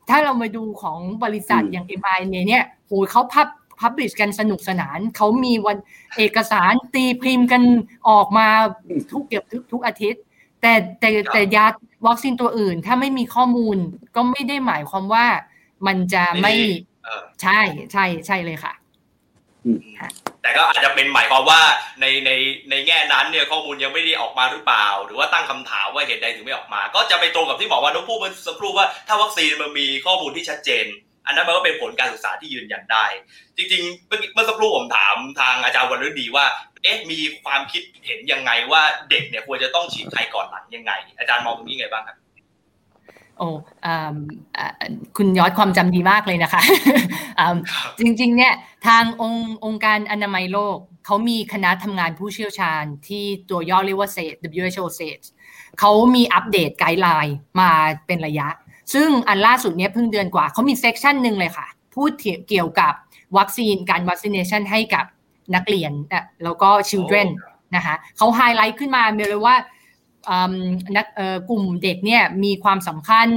[0.08, 3.48] ถ้าเรามาดูของบริษัทอย่าง m อ n เนี่ยโหเขาพับ
[3.80, 5.76] พับลิชกันสนุกสนาน เขามีวัน
[6.18, 7.62] เอกสารตีพิมพ์กัน
[8.08, 8.48] ออกมา
[9.10, 10.22] ทุกเกือบทุกทุกอาทิตย์
[10.60, 11.66] แต่แต่แต่ยา
[12.06, 13.76] วัคซีนตัวอื่น ถ้าไม่มีข้อมูล
[14.16, 15.26] ก็ไม่ได้หมายความว่า
[15.86, 16.54] มันจะไม่
[17.42, 17.60] ใช่
[17.92, 18.72] ใช่ใช่เลยค่ะ
[20.42, 21.60] แต่ก็อาจจะเป็นหมายความว่า
[22.00, 22.30] ในใน
[22.70, 30.86] ในแง่นั้นเนี่ยข้อมูลยังไม่ได้ออกมาหรือเปล่า หรือว่าตั้งคำถามว่าเหตุใดถึงไม่ออกมา ก็จะไปตรงกับที่บอกว่าน้องพูดเมื่อสักครู่ว่าถ้าวัคซีนมันมีข้อมูลที่ชัดเจน
[31.26, 33.06] อันนั้นมันก็เป็นผลการศึกษาที่ยืนยันได้
[33.56, 36.46] จริงๆ เมื่อสักครู่ผมถามทางอาจารย์วันฤดีว่า
[36.82, 42.16] เอ๊ะมีความคิดเห็นยังไงว่าเด็กเนี่ยควรจะต้องฉีดใครก่อนหลังยังไง อาจารย์มองตรงนี้ไงบ้างครับ
[43.38, 43.48] โอ้
[45.16, 46.62] คุณยอดความจำดีมากเลยนะคะ
[47.98, 48.52] จริงๆ เนี่ย
[48.86, 55.26] ทางองค์องค์การอนามัยโลก เขามีคณะทำงานผู้เชี่ยวชาญที่ตัวย่อเรียกว่า SAGE WHO SAGE
[55.80, 57.70] เขามีอัปเดตไกด์ไลน์มา
[58.06, 58.48] เป็นระยะ
[58.94, 62.10] ซึ่งอันล่าสุดเนี้ยเพิ่งเดือนกว่า เขามี section หนึ่งเลยค่ะ พูด
[62.48, 62.94] เกี่ยวกับ
[63.38, 65.04] วัคซีนการ vaccination ให้กับ
[65.54, 65.92] นักเรียน
[66.44, 67.28] แล้วก็ children
[67.76, 69.56] นะคะเขาไฮไลท์ขึ้นมาเลยว่า
[70.96, 71.06] นัก
[71.50, 73.28] กลุ่มเด็กเนี่ยมีความสำคัญ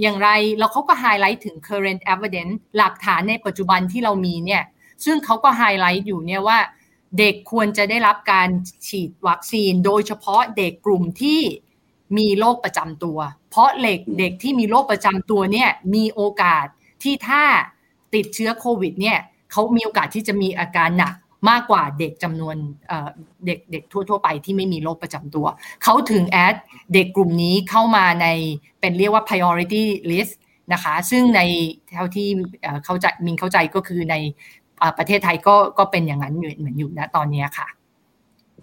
[0.00, 0.28] อย่างไร
[0.58, 4.62] แล้วเขาก็ไฮไลท์ถึง current evidence หลักฐานในปัจจุบันที่เรามีเนี่ย
[5.04, 6.58] ซึ่งเขาก็ไฮไลท์อยู่เนี่ยว่า
[7.18, 8.48] เด็กควรจะได้รับการ
[8.88, 11.40] ฉีดวัคซีน โดยเฉพาะเด็กกลุ่มที่
[12.18, 13.18] มีโรคประจำตัว
[13.50, 16.66] เพราะเด็กเด็กที่มีโรคประจำตัวเนี่ยมีโอกาส
[17.02, 17.42] ที่ถ้า
[18.14, 19.18] ติดเชื้อโควิดเนี่ย
[19.52, 21.14] เขามีโอกาสที่จะมีอาการหนัก
[21.48, 22.56] มากกว่าเด็กจำนวน
[23.46, 25.46] เด็กเด็กทั่ว ๆ ไปที่ไม่มีโรคประจำตัว
[25.84, 26.54] เขาถึงแอด
[26.94, 28.26] เด็กกลุ่มนี้เข้ามาใน
[28.80, 30.32] เป็นเรียกว่า priority list
[30.72, 31.40] นะคะ ซึ่งใน
[31.94, 32.28] เท่าที่
[32.84, 34.14] เขาจะมินเข้าใจก็คือใน
[34.98, 37.68] ประเทศไทยก็ก็เป็นอย่างนั้นเหมือนอยู่นะตอนนี้ค่ะ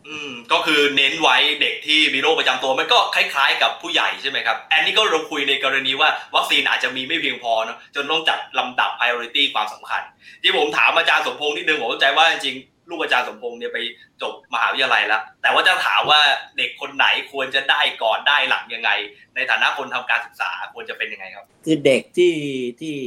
[0.07, 10.01] อืมก็คือเน้นไว้เด็กที่มีโรคประจำตัวมันก็คล้ายๆ กับผู้ใหญ่ใช่ไหมครับแอนนี่ก็เราคุยในกรณีว่าวัคซีนอาจจะมีไม่เพียงพอเนาะจนต้องจัดลำดับ priority ความสำคัญ
[10.43, 13.79] ที่ผมถามอาจารย์สมพงษ์นิดนึงผมเข้าใจว่าจริงๆลูกอาจารย์สมพงษ์เนี่ยไป
[14.21, 16.21] จบมหาวิทยาลัยแล้ว แต่ว่าจะถามว่า
[16.57, 18.89] เด็กคนไหนควรจะได้ก่อนได้หลังยังไง
[19.35, 22.35] ในฐานะคนทำการศึกษาควรจะเป็นยังไงครับ คือเด็กที่
[22.79, 22.97] ที่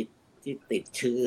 [0.43, 1.27] ที่ติดเชื้อ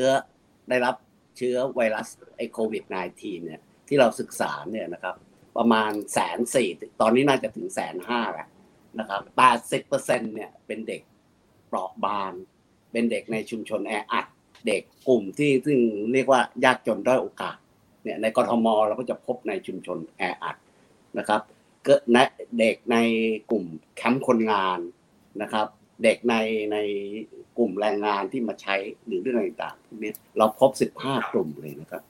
[0.69, 0.95] ได้รับ
[1.37, 2.83] เชื้อไวรัสไอโควิด
[3.15, 5.15] -19 เนี่ยที่เราศึกษาเนี่ยนะครับ
[5.57, 6.69] ประมาณแสนสี่
[7.01, 8.47] ตอนนี้น่าจะถึงแสนห้าแล้ว
[8.99, 11.01] นะครับแปดสิบเปอร์เซ็นเนี่ยเป็นเด็ก
[11.67, 12.31] เปราะบาง
[12.91, 14.25] เป็นเด็กในชุมชนแออัด
[14.67, 15.79] เด็กกลุ่มที่ซึ่ง
[16.13, 17.57] เรียกว่ายากจนด้อยโอกาส
[18.03, 20.55] เนี่ยในกรทมเราก็จะพบในชุมชนแออัด
[21.17, 21.41] นะครับ
[21.83, 22.01] เกิด
[22.59, 22.97] เด็กใน
[23.51, 24.79] กลุ่มแคมป์คนงาน
[25.41, 25.67] นะครับ
[26.03, 26.35] เด็กใน
[26.71, 26.77] ใน
[27.57, 32.03] กลุ่มแรงงานที่มาใช้หรือเรื่องต่างๆพวกนี้เราพบสิบห้ากลุ่มเลยนะครับ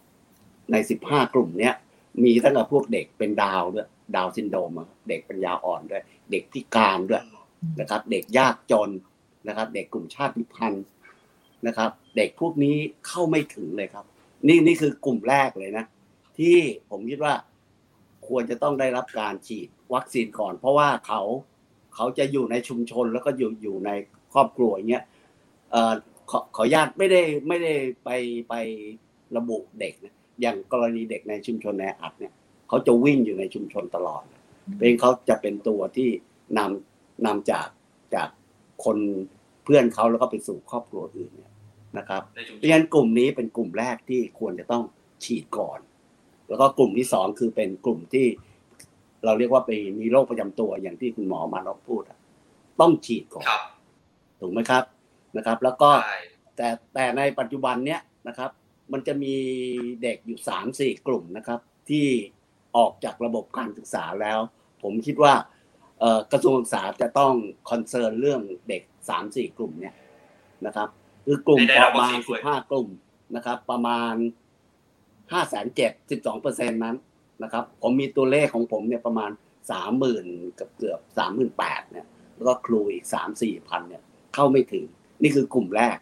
[0.71, 1.75] ในสิบห้ากลุ่มเนี้ย
[2.23, 7.23] มีตั้งแต่พวกเด็กเป็นดาวด้วยดาวซินโดมเด็กปัญญาอ่อนด้วย เด็กพิการด้วย
[7.79, 8.89] นะครับ เด็กยากจน
[9.47, 10.85] นะครับ เด็กกลุ่มชาติพันธุ์
[11.67, 12.75] นะครับ เด็กพวกนี้
[13.07, 14.05] เข้าไม่ถึงเลยครับ
[14.47, 15.85] นี่นี่คือกลุ่มแรกเลยนะ
[16.37, 16.57] ที่
[16.89, 17.33] ผมคิดว่า
[18.27, 21.21] ควรจะต้องได้รับการฉีดวัคซีนก่อน เพราะว่าเขา
[21.95, 23.89] เขาจะอยู่ในชุมชนแล้วก็อยู่อยู่ใน
[24.33, 25.03] ครอบครัวอย่างเงี้ย
[25.71, 25.93] เอ่อ
[26.29, 28.09] ขอขออนุญาตไม่ได้ไม่ได้ไป
[28.49, 28.53] ไป
[29.35, 32.33] ระบุเด็กนะ อย่างกรณีเด็กในชุมชนแออัดเนี่ย
[32.67, 34.23] เขาจะวิ่งอยู่ในชุมชนตลอด
[34.77, 36.09] เป็นเขาจะเป็นตัวที่
[36.57, 37.67] นำนำจาก
[38.15, 38.29] จาก
[38.85, 38.97] คน
[39.63, 41.51] เพื่อนเขาแล้วก็ไปสู่ครอบครัวอื่นเนี่ย
[41.97, 42.21] นะครับ
[42.55, 44.83] เพราะฉะนั้นกลุ่มนี้เป็นกลุ่มแรกที่ควรจะต้อง
[45.23, 45.79] ฉีดก่อน
[46.47, 48.25] แล้วก็กลุ่มที่สองคือเป็นกลุ่มที่
[49.25, 52.03] เราเรียกว่าไปมีโรคประจำตัวอย่างที่คุณหมอมาเราพูด
[52.81, 53.47] ต้องฉีดก่อน
[54.39, 54.83] ถูกไหมครับ
[55.37, 55.89] นะครับ แล้วก็
[56.55, 58.51] แต่แต่ในปัจจุบันเนี้ยนะครับ
[58.91, 59.35] มันจะมี
[60.03, 62.07] เด็กอยู่สามสี่กลุ่มนะครับ ที่
[62.77, 64.39] ออกจากระบบการศึกษาแล้ว
[64.83, 65.33] ผมคิดว่า
[66.31, 67.33] กระทรวงศึกษาจะต้อง
[67.69, 69.95] คอนเซิร์นเรื่องเด็กสามสี่กลุ่มเนี่ย
[70.65, 70.89] นะครับ
[71.25, 72.89] คือกลุ่มประมาณสิบห้ากลุ่ม
[73.35, 74.15] นะครับ ประมาณ
[75.31, 76.95] ห้าแสนเจ็ดสิบสองเปอร์เซ็นต์นั้น
[77.43, 79.31] นะครับ ผมมีตัวเลขของผมเนี่ยประมาณ
[79.71, 80.25] สามหมื่น
[80.59, 84.03] กับเกือบสามหมื่นแปดเนี่ยแล้วก็ครูอีกสามสี่พันเนี่ย
[84.35, 84.85] เข้าไม่ถึง
[85.21, 85.97] นี่คือกลุ่มแรก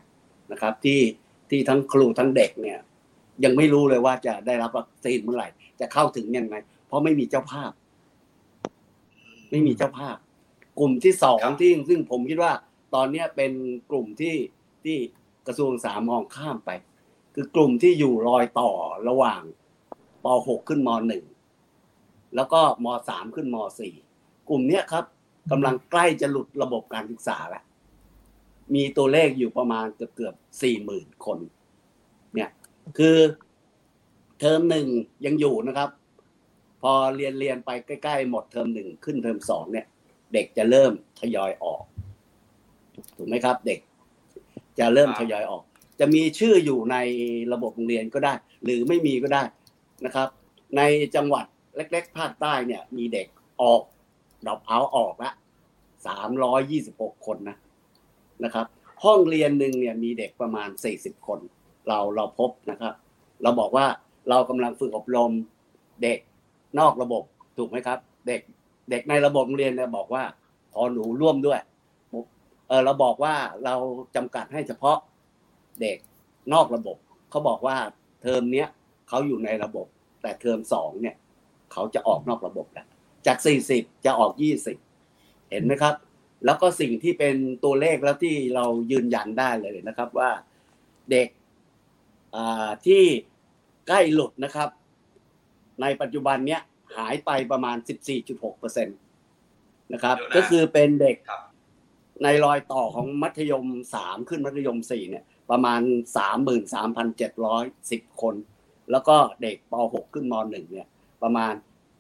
[0.51, 0.99] นะครับที่
[1.49, 2.79] ที่ทั้งครูทั้งเด็กเนี่ย
[3.43, 6.55] ยังไม่รู้เลยว่าจะได้รับวัคซีนเมื่อไหร่ จะเข้าถึงยังไง
[6.87, 7.71] เพราะไม่มีเจ้าภาพ
[9.51, 10.17] ไม่มีเจ้าภาพ
[10.79, 12.53] กลุ่มที่สองที่ซึ่งผมคิดว่า
[12.95, 13.51] ตอนนี้เป็น
[13.91, 14.35] กลุ่มที่
[14.83, 14.97] ที่
[15.47, 16.69] กระทรวงสามองข้ามไป
[17.35, 18.71] คือกลุ่มที่อยู่รอยต่อ
[19.07, 19.41] ระหว่าง
[20.23, 20.89] ป .6 ขึ้นม
[21.63, 23.57] .1 แล้วก็ม .3 ขึ้นม
[23.99, 25.05] .4 กลุ่มนี้ครับ
[25.51, 27.63] กำลังใกล้จะหลุดระบบการศึกษาแล้ว
[28.75, 31.39] มีตัวเลขอยู่ประมาณเกือบเกือบสี่หมื่นคน
[32.33, 32.49] เนี่ย
[32.97, 33.17] คือ
[34.39, 34.87] เทอมหนึ่ง
[35.25, 35.89] ยังอยู่นะครับ
[36.81, 39.85] พอเรียนเรียนไปใกล้ๆหมดเทอมหนึ่งขึ้นเทอมสองเนี่ย
[40.33, 41.83] เด็กจะเริ่มทยอยออก
[43.17, 43.79] ถูกไหมครับ เด็ก
[44.79, 45.63] จะเริ่มทยอยออก
[45.99, 46.97] จะมีชื่ออยู่ใน
[47.53, 49.43] ระบบโรงเรียนก็ได้ หรือไม่มีก็ได้
[50.05, 50.27] นะครับ
[50.77, 50.81] ใน
[51.15, 53.27] จังหวัดเล็ก ๆ ภาคใต้เนี่ย มีเด็ก
[53.61, 53.81] ออก
[54.47, 55.31] ดอกเอาออกละ
[56.07, 57.57] สามร้อยยี่สิบหกคนนะ
[58.43, 58.65] นะครับ
[59.03, 61.39] ห้องเรียนหนึ่งเนี่ยมีเด็กประมาณ 40 คน
[61.87, 62.93] เราเราพบนะครับ
[63.43, 63.85] เราบอกว่า
[64.29, 65.31] เรากำลังฝึกอบรม
[66.03, 66.19] เด็ก
[66.79, 67.23] นอกระบบ
[67.57, 68.41] ถูกไหมครับ เด็ก
[68.89, 70.23] เด็กในระบบเรียนเนี่ยบอกว่า
[70.73, 71.59] ขอหนูร่วมด้วย
[72.67, 73.75] เออเราบอกว่าเรา
[74.15, 74.97] จำกัดให้เฉพาะ
[75.81, 75.97] เด็ก
[76.53, 76.97] นอกระบบ
[77.29, 77.77] เขาบอกว่า
[78.21, 78.67] เทอมเนี้ย
[79.09, 79.87] เขาอยู่ในระบบ
[80.21, 81.15] แต่เทอมสองเนี่ย
[81.71, 82.87] เขาจะออกนอกระบบแล้ว
[83.27, 83.37] จาก
[83.71, 84.31] 40 จะออก
[84.91, 85.93] 20 เห็นไหมครับ
[86.45, 90.31] แล้วก็สิ่งที่เป็นตัวเลขแล้วที่เรายืนยันได้เลยนะครับว่า
[91.11, 91.27] เด็ก
[92.85, 93.03] ที่
[93.87, 94.69] ใกล้หลุดนะครับ
[95.81, 96.61] ในปัจจุบันเนี้ย
[96.97, 97.77] หายไปประมาณ
[98.17, 98.93] 14.6เปอร์เซ็นต
[99.93, 101.17] นะครับ ก็คือเป็นเด็ก
[102.23, 105.81] ในรอยต่อของมัธยมสามขึ้นมัธยมสี่เนี่ย ประมาณ
[106.17, 108.35] สามหมื่นสามพันเจ็ดร้อยสิบคน
[108.91, 110.87] แล้วก็เด็กปหกขึ้นมหนึ่งเนี่ย
[111.23, 111.53] ประมาณ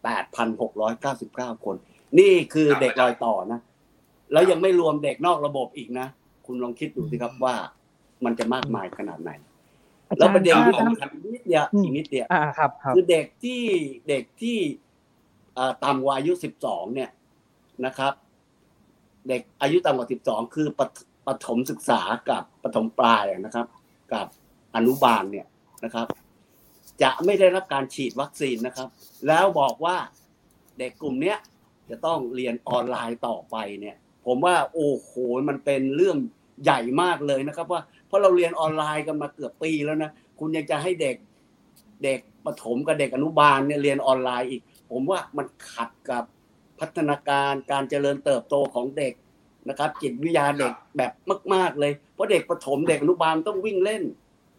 [0.03, 1.75] แปดพันหกร้อยเก้าสิบเก้าคน
[2.19, 3.59] นี่คือเด็กรอยต่อนะ
[4.31, 6.07] แล้วยังไม่รวมเด็กนอกระบบอีกนะ
[6.45, 7.55] คุณลองคิดดูสิครับว่า
[8.25, 9.31] มันจะมากมายขนาดไหน
[10.17, 13.63] แล้วประเด็นที่สำคัญนิดเดียวอีกนิดเดียวอ่าครับคือเด็กที่
[14.09, 14.57] เด็กที่
[15.85, 17.09] ต่ำกว่าอายุสิบสองเนี่ย
[17.85, 18.13] นะครับ
[19.27, 20.67] เด็กอายุต่ำกว่าสิบสองคือ
[21.27, 23.67] ปฐมศึกษากับปฐมปลายนะครับ
[24.13, 24.27] กับ
[24.75, 25.47] อนุบาลเนี่ย
[25.83, 26.07] นะครับ
[27.01, 28.87] จะไม่ได้รับการฉีดวัคซีนนะครับ
[29.27, 29.97] แล้วบอกว่า
[30.79, 31.37] เด็กกลุ่มเนี้ย
[31.89, 33.95] จะต้องเรียนออนไลน์ต่อไปเนี่ย
[34.27, 35.11] ผมว่าโอ้โห
[35.49, 36.17] มันเป็นเรื่อง
[36.63, 41.15] ใหญ่มากเลยนะครับ ว่าเพราะเราเรียนออนไลน์กันมาเกือบปีแล้วนะคุณยังจะให้เด็ก
[42.03, 44.61] เด็กประถมกับเด็กอนุบาลเนี่ยเรียนออนไลน์อีก
[44.91, 46.23] ผมว่ามันขัดกับ
[46.79, 49.13] พัฒนาการการเจริญเติบโตของเด็ก
[49.69, 51.11] นะครับ จิตวิทยาเด็กแบบ
[51.53, 54.03] มาก ๆเลยเพราะเด็กประถมเด็กอนุบาลต้องวิ่งเล่น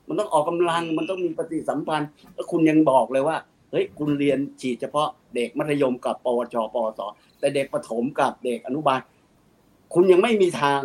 [0.08, 3.36] มันต้องออกกำลังมันต้องมีปฏิสัมพันธ์แล้วคุณยังบอกเลยว่า
[3.70, 7.00] เฮ้ยคุณเรียนฉีดเฉพาะเด็กมัธยมกับปวชปวส
[7.38, 9.00] แต่เด็กประถมกับเด็กอนุบาล
[9.94, 10.80] คุณยังไม่มีทาง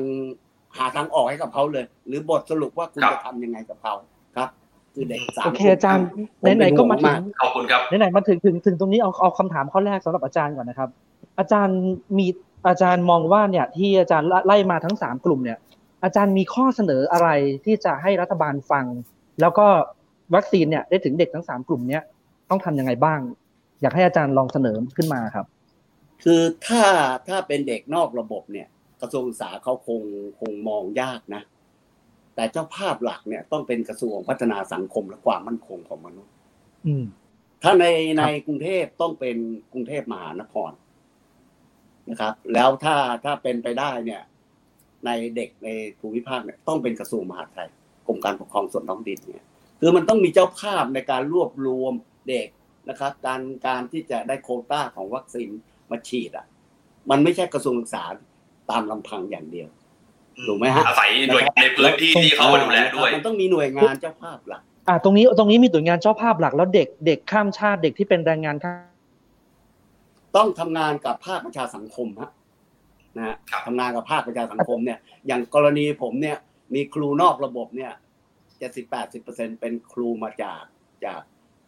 [0.78, 3.94] หาทางออกให้กับเขาเลย หรือบทสรุปว่าคุณจะทำยังไงกับเขา
[4.36, 4.50] ครับ
[4.94, 6.06] คือเด็กสามโอเคอาจารย์
[6.58, 10.90] ไหนๆก็มาถึงขอบคุณครับไหนๆมาถึงถึงถึงตรงนี้เอาเอาคำถามข้อแรกสำหรับอาจารย์ก่อนนะครับ
[11.40, 11.78] อาจารย์
[12.18, 12.28] มี
[12.68, 15.58] อาจารย์มองว่าเนี่ยที่อาจารย์ไล่มาทั้งสามกลุ่มเนี่ย
[16.04, 17.30] อาจารย์มีข้อเสนออะไร
[17.66, 18.86] ที่จะให้รัฐบาลฟัง
[19.42, 19.68] แล้วก็
[20.36, 22.04] วัคซีนเนี่ยได้ถึงเด็กทั้งสามกลุ่มเนี้ย
[22.50, 23.20] ต้องทํำยังไงบ้าง
[23.82, 25.46] อยากให้อาจารย์ลองเสนอขึ้นมาครับ
[26.24, 26.82] คือถ้า
[27.28, 28.68] ถ้าเป็นเด็กนอกระบบเนี่ย
[29.04, 30.02] กระทรวงศึกษาเขาคง
[30.40, 31.42] คงมองยากนะ
[32.36, 36.34] แต่เจ้าภาพหลักเนี่ย ต้องเป็นกระทรวงพัฒนาสังคมและความมั่นคงของมนุษย์
[37.64, 37.86] ถ้าใน
[38.20, 39.38] ในกรุงเทพต้องเป็น
[39.74, 40.72] กรุงเทพมหานคร
[42.10, 44.22] นะครับ แล้วถ้าถ้าเป็นไปได้เนี่ย
[45.06, 47.70] ในเด็กในภูมิภาคเนี่ย ต้องเป็นกระทรวงมหาดไทย
[48.08, 49.46] กรมการปกครองส่วนท้องถิ่นเนี่ย
[49.80, 51.94] คือมันต้องมีเจ้าภาพในการรวบรวม
[52.30, 52.48] เด็ก
[52.90, 55.50] นะครับ การการที่จะได้โคต้าของวัคซีน
[55.92, 56.46] มาฉีดอะ
[57.10, 58.04] มันไม่ใช่กระทรวงศึกษา
[58.72, 59.68] ตามลำพังอย่างเดียว
[60.48, 68.94] ถูกไหมฮะอาศัยหน่วยในพื้นที่ที่เขาดูแลด้วยมันต้องมีหน่วยงานเจ้าภาพหลักอ่าตรงนี้ตรงนี้มีหน่วยงานเจ้าภาพหลักแล้วเด็กเด็กข้ามชาติเด็กที่เป็นแรงงานข้าม
[70.38, 72.32] ต้องทำงานกับภาคประชาสังคมฮะ
[73.18, 76.38] นะฮะทำงานกับภาคประชาสังคมเนี่ย อย่างกรณีผมเนี่ย
[76.74, 77.92] มีครูนอกระบบเนี่ย
[78.60, 80.64] เจ็ดสิบแปดสิบเปอร์เซ็นเป็นครูมาจาก
[81.06, 81.22] จาก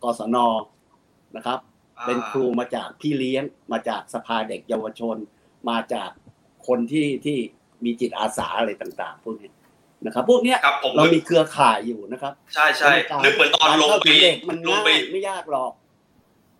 [0.04, 0.38] กศน
[1.36, 1.60] นะครับ
[2.06, 5.18] เป็นครูมาจากพี่เลี้ยงมาจากสภาเด็กเยาวชน
[5.70, 6.10] มาจาก
[6.68, 7.38] คนที่ที่
[7.86, 9.50] มีจิตอาสาอะไรต่าง ๆ พวกนี้
[10.06, 10.58] นะครับ พวกเนี้ย
[10.98, 12.92] เรามีเครือข่ายอยู่นะครับ ใช่ใช่
[13.24, 14.06] นึกเหมือนตอนลงไป
[14.50, 15.72] มันลงไปไม่ยากหรอก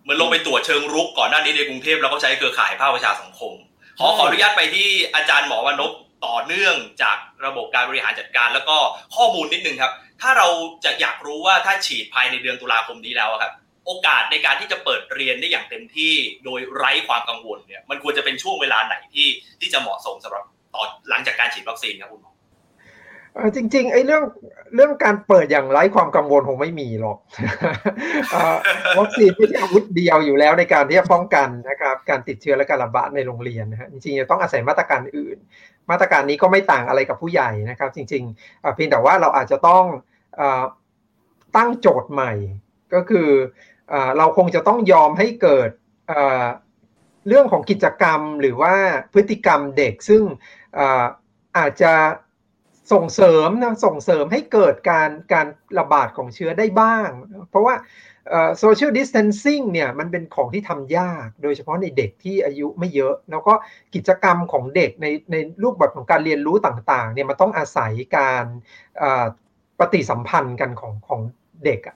[0.04, 3.54] เหมือนลงไปตรวจเชิงรุกก่อนหน้านี้ในกรุงเทพแล้วก็ใช้เครือข่ายภาคประชาสังคม
[4.00, 5.92] ขอขออนุญาตไปที่อาจารย์หมอวันบ
[6.26, 8.78] ต่อเนื่องจากระบบการบริหารจัดการ แล้วก็
[9.16, 9.92] ข้อมูลนิดนึงครับ
[10.22, 10.48] ถ้าเรา
[10.86, 13.52] จะอยากรู้ว่าถ้าฉีดภายในเดือนตุลาคมนี้แล้วครับ
[13.86, 16.14] โอกาสในการที่จะเปิดเรียนได้อย่างเต็มที่
[16.46, 19.28] โดยไร้ความกังวลเนี่ยมันควรจะเป็นช่วงเวลาไหนที่
[19.60, 22.32] ที่จะเหมาะสมสำหรับต่อหลังจากการฉีดวัคซีนครับคุณหมอ
[23.56, 24.24] จริงๆไอ้เรื่อง
[24.76, 27.18] เรื่องการเปิดอย่างไร้ความกังวลคงไม่มีหรอก
[29.00, 35.38] วัคซีนไม่ใช่อาวุธเดียวอยู่แล้วในการที่จะป้องกันนะครับการติดเชื้อและการระบาดในโรงเรียนนะฮะจริงๆจะต้องอาศัยมาตรการอื่น
[35.90, 39.86] มาตรการนี้ก็ไม่ต่างอะไรกับผู้ใหญ่นะครับ จริงๆเพียงแต่ว่าเราอาจจะต้อง
[41.56, 42.34] ตั้งโจทย์ใหม่
[42.94, 43.30] ก็คือ
[44.18, 45.70] เราคงจะต้องยอมให้เกิด
[47.28, 48.76] เรื่องของกิจกรรมหรือว่า
[49.14, 50.24] พฤติกรรมเด็กซึ่ง
[51.58, 51.94] อาจจะ
[52.94, 55.48] ส่งเสริมนะส่งเสริมให้เกิดการการ
[55.80, 57.10] ระบาดของเชื้อได้บ้าง
[57.50, 57.76] เพราะว่า
[58.60, 63.54] social distancing เนี่ยมันเป็นของที่ทำยากโดยเฉพาะในเด็กที่อายุไม่เยอะ แล้วก็
[63.96, 68.46] กิจกรรมของเด็กในในรูปแบบของการเรียนรู้ต่างๆเนี่ยมันต้องอาศัยการ
[69.80, 71.22] ปฏิสัมพันธ์กันของของ
[71.66, 71.96] เด็กอะ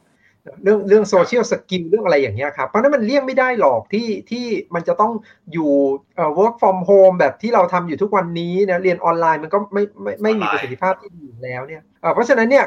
[0.63, 5.11] เรื่องเรื่อง social skill เรื่องอะไรอย่างเงี้ยครับเพราะนั้นมันเลี่ยงไม่ได้หรอกที่ที่มันจะต้อง
[5.53, 5.71] อยู่
[6.15, 11.81] เอ่อ work from home แบบที่เราทำอยู่ทุกวันนี้นะเรียนออนไลน์มันก็ไม่ไม่ไม่มีประสิทธิภาพที่ดีแล้วเนี่ย
[12.13, 12.65] เพราะฉะนั้นเนี่ย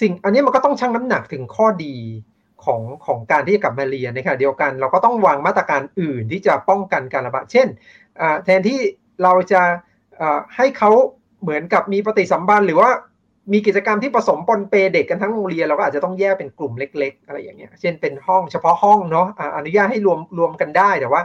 [0.00, 1.96] สิ่งอันนี้มันก็ต้องชั่งน้ำหนักถึงข้อดี
[2.64, 7.68] ของของการที่จะกลับมาเรียนในขณะเดียวกันเราก็ต้องวางมาตรการอื่นที่จะป้องกันการระบาดเช่น
[8.44, 8.80] แทนที่
[9.22, 9.62] เราจะ
[10.56, 10.90] ให้เขา
[11.42, 12.90] เหมือนกับมีปฏิสัมพันธ์หรือว่า
[13.52, 21.22] มีกิจกรรมที่ผสมปนเปเด็กกันทั้งโรงเรียนเราก็อาจจะต้องแยกเป็นกลุ่มเล็ก ๆ อะไรอย่างเงี้ย เช่นเป็นห้องเฉพาะห้องเนาะอนุญาตให้รวมรวมกันได้แต่ว่า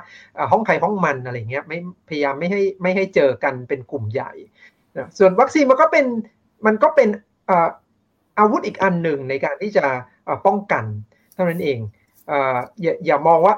[0.51, 1.77] ห้องใครห้องมันอะไรเงี้ยไม่
[2.09, 4.31] พยายามไม่ให้ไม่ให้เจอกันเป็นกลุ่มใหญ่
[5.17, 6.05] ส่วนวัคซีนมันก็เป็น
[6.65, 7.09] มันก็เป็น
[8.39, 9.85] อาวุธอีกอันหนึ่งในการที่จะ
[10.45, 10.83] ป้องกัน
[11.33, 11.79] เท่านั้นเอง
[12.81, 13.55] อย่าอย่ามองว่า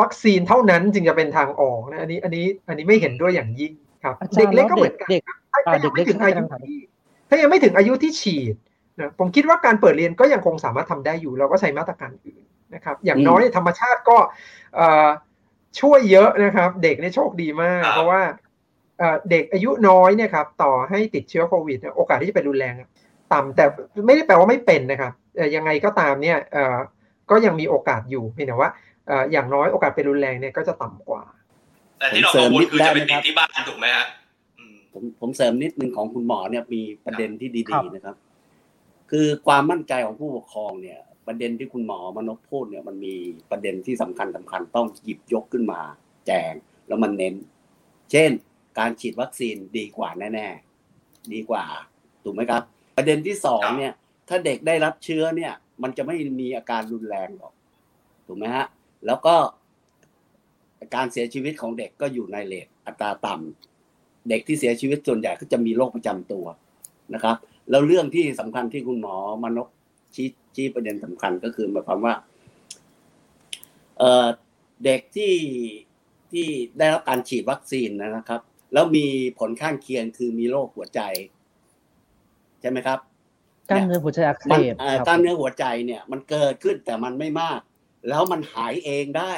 [0.00, 3.72] วัคซีนเท่านั้นจึงจะเป็นทางออกนะอันนี้อันนี้อันนี้ไม่เห็นด้วยอย่างยิ่ง
[4.04, 5.08] ครับ เด็กเล็กก็เหมือนกัน
[5.52, 6.78] ถ้ายังไม่ถึงอายุที่
[7.28, 8.54] ถ้ายังไม่ถึงอายุที่ฉีด
[9.00, 12.42] นะผมคิดว่าการเปิดเรียนก็ยังคงสามารถทำได้อยู่ เราก็ใช้มาตรการอื่น
[12.74, 14.16] นะครับ อย่างน้อยธรรมชาติก็
[15.80, 18.22] ช่วยเยอะนะครับ เด็กนี่โชคดีมาก เพราะว่า
[19.30, 22.74] เด็กอายุน้อยเนี่ยครับต่อให้ติดเชื้อโควิด โอกาสที่จะเป็นรุนแรง
[23.32, 23.64] ต่ำแต่
[24.06, 25.12] ไม่ได้แปลว่าไม่เป็นนะครับ
[25.56, 26.38] ยังไงก็ตามเนี่ย
[27.30, 28.70] ก็ยังมีโอกาสอยู่เพียงแต่ว่า
[29.32, 31.22] อย่างน้อยโอกาสเป็นรุนแรงเนี่ยก็จะต่ำกว่า
[31.98, 34.06] แต่ที่เรากังวลคือจะเป็นติดที่บ้านถูกไหมฮะ
[34.94, 38.16] ผมผมเสริมนิดนึงของคุณหมอเนี่ยมีประเด็นที่ดีๆนะครับ
[39.10, 43.14] คือความมั่นใจของผู้ปกครองเนี่ย ประเด็นที่คุณหมอมนพพูดเนี่ยมันมี
[43.50, 45.80] ประเด็นที่สำคัญสาคัญต้องหยิบยกขึ้นมา
[46.26, 46.52] แจง
[46.86, 47.34] แล้วมันเน้น
[48.10, 48.30] เช่น
[48.78, 51.64] การฉีดวัคซีนดีกว่าแน่ๆดีกว่า
[52.24, 52.62] ถูกไหมครับ
[52.96, 53.92] ประเด็นที่สองเนี่ย
[54.28, 55.52] ถ้าเด็กได้รับเชื้อเนี่ย
[55.82, 57.52] มันจะไม่มีอาการรุนแรงหรอก
[58.26, 58.66] ถูกไหมฮะ
[59.06, 59.34] แล้วก็
[60.94, 63.73] การเสียชีวิตของเด็กก็อยู่ในเลทอัตราต่ำ
[64.28, 66.44] เด็กที่เสียชีวิตส่วนใหญ่ก็จะมีโรคประจำตัว
[67.14, 67.36] นะครับ
[67.70, 69.68] แล้วเรื่องที่สำคัญที่คุณหมอมนก
[70.14, 72.14] ชี้ชี้ประเด็นสำคัญก็คือหมายความว่า
[73.98, 75.34] เเด็กที่
[76.32, 76.46] ที่
[76.78, 78.40] ได้รับการฉีดวัคซีนนะครับ
[78.72, 79.06] แล้วมี
[79.38, 81.00] ผลข้างเคียงคือมีโรคหัวใจ
[82.60, 82.98] ใช่ไหมครับ
[83.70, 84.74] กล้ามเนื้อหัวใจอักเสบ
[85.06, 87.60] กล้ามเนื้อหัวใจเนี่ย มันเกิดขึ้นแต่มันไม่มาก
[88.08, 89.32] แล้วมันหายเองได้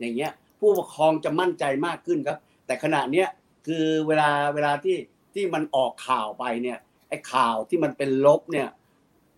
[0.00, 3.28] อย่างเงี้ย ผู้ปกครองจะมั่นใจมากขึ้นครับ แต่ขณะเนี้ย
[3.66, 4.96] คือเวลาเวลาที่
[5.34, 8.68] ที่มันออกข่าวไปเนี่ยไอ้ข่าวที่มันเป็นลบเนี่ย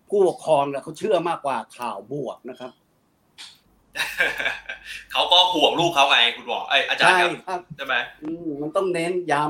[0.09, 2.71] ผู้ปกครองเนี่ยเขาเชื่อมากกว่าข่าวบวกนะครับ
[5.11, 7.15] เขาก็ห่วงลูกเขาไงคุณบอกไออาจารย์
[7.47, 7.95] ครับใช่ไหม
[8.61, 9.43] มันต้องเน้นย้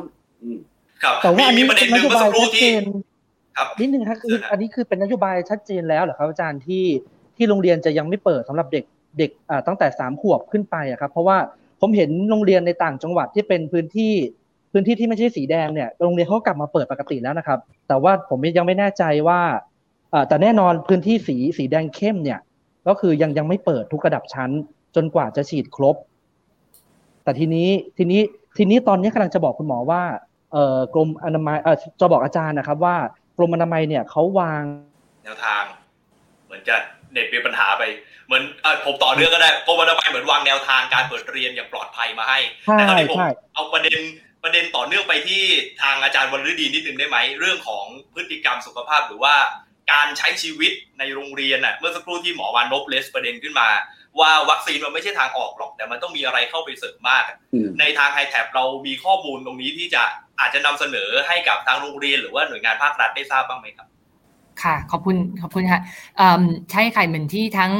[0.45, 2.81] ำครับแต่ว่าอันนี้เป็นนโยบายชัดเจน
[3.57, 6.85] ครับนิดนึงครับคืออันนี้คือเป็นนโยบายชัดเจนแล้วเหรอครับอาจารย์ที่
[7.37, 8.85] ที่โรงเรียนจะยังไม่เปิดสำหรับเด็ก
[9.19, 9.31] เด็ก
[9.67, 11.37] ตั้งแต่สามขวบขึ้นไปอะครับ เพราะว่า
[11.81, 14.13] ผมเห็นโรงเรียนในต่างจังหวัดที่เป็นพื้นที่
[14.77, 19.39] พื้นที่ที่ไม่ใช่สีแดงเนี่ยโรงเรียนเขากลับมาเปิดปกติแล้วนะครับ แต่ว่าผมยังไม่แน่ใจว่า
[20.27, 22.39] แต่แน่นอนพื้นที่สีสีแดงเข้มเนี่ย
[22.87, 24.49] ก็คือยังยังไม่เปิดทุกระดับชั้น
[24.95, 25.95] จนกว่าจะฉีดครบ
[27.23, 28.21] แต่ทีนี้ทีนี้
[28.57, 30.01] ทีนี้ตอนนี้กำลังจะบอกคุณหมอว่า
[30.51, 32.95] เอ่อกรมอนามัยเอ่อจะบอกอาจารย์นะครับ ว่า
[33.37, 34.63] กรมอนามัยเนี่ยเขาวาง
[35.23, 35.63] แนวทาง
[36.45, 36.75] เหมือนจะ
[37.11, 37.83] เน็ตมีปัญหาไป
[38.27, 42.39] เหมือนอผมต่อเรื่องก็ได้กรมอนามัยเหมือนวางแนวทางการเปิดเรียนอย่างปลอดภัยมาให้
[42.73, 43.17] แต่ตอนนี้ผม
[43.55, 43.99] เอาประเด็น
[44.45, 45.43] ประเด็นต่อเนื่องไปที่
[45.81, 49.35] ทางอาจารย์วรฤดีนิดนึงได้ไหม เรื่องของพฤติกรรมสุขภาพหรือว่า
[49.91, 53.69] การใช้ชีวิตในโรงเรียนน่ะเมื่อสักครู่ที่หมอวานนบเลสประเด็นขึ้นมา
[54.19, 57.23] ว่าวัคซีนมันไม่ใช่ทางออกหรอก แต่มันต้องมีอะไรเข้าไปเสริมมาก
[57.79, 60.03] ในทางไฮแท็บเรามีข้อมูลตรงนี้ที่จะ
[60.39, 63.87] อาจจะนำเสนอให้กับทางโรงเรียน หรือว่าหน่วยงานภาครัฐได้ทราบบ้างไหมครับ
[64.63, 65.81] ค่ะขอบคุณขอบคุณค่ะ
[66.71, 67.71] ใช่ค่ะเหมือนที่ทั้ง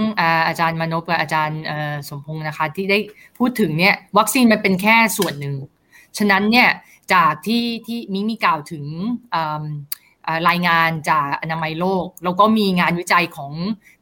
[0.48, 1.62] อาจารย์มนพกับอาจารย์
[2.10, 3.00] สมพงศ์นะคะ ที่ได้
[3.38, 5.54] พูดถึงเนี่ยวัคซีนมันเป็นแค่ส่วนหนึ่ง
[6.18, 6.70] ฉะนั้นเนี่ย
[7.14, 8.86] จากที่ที่มิมีกล่าวถึง
[10.50, 13.54] รายงานจากอนามัยโลก แล้วก็มีงานวิจัยของ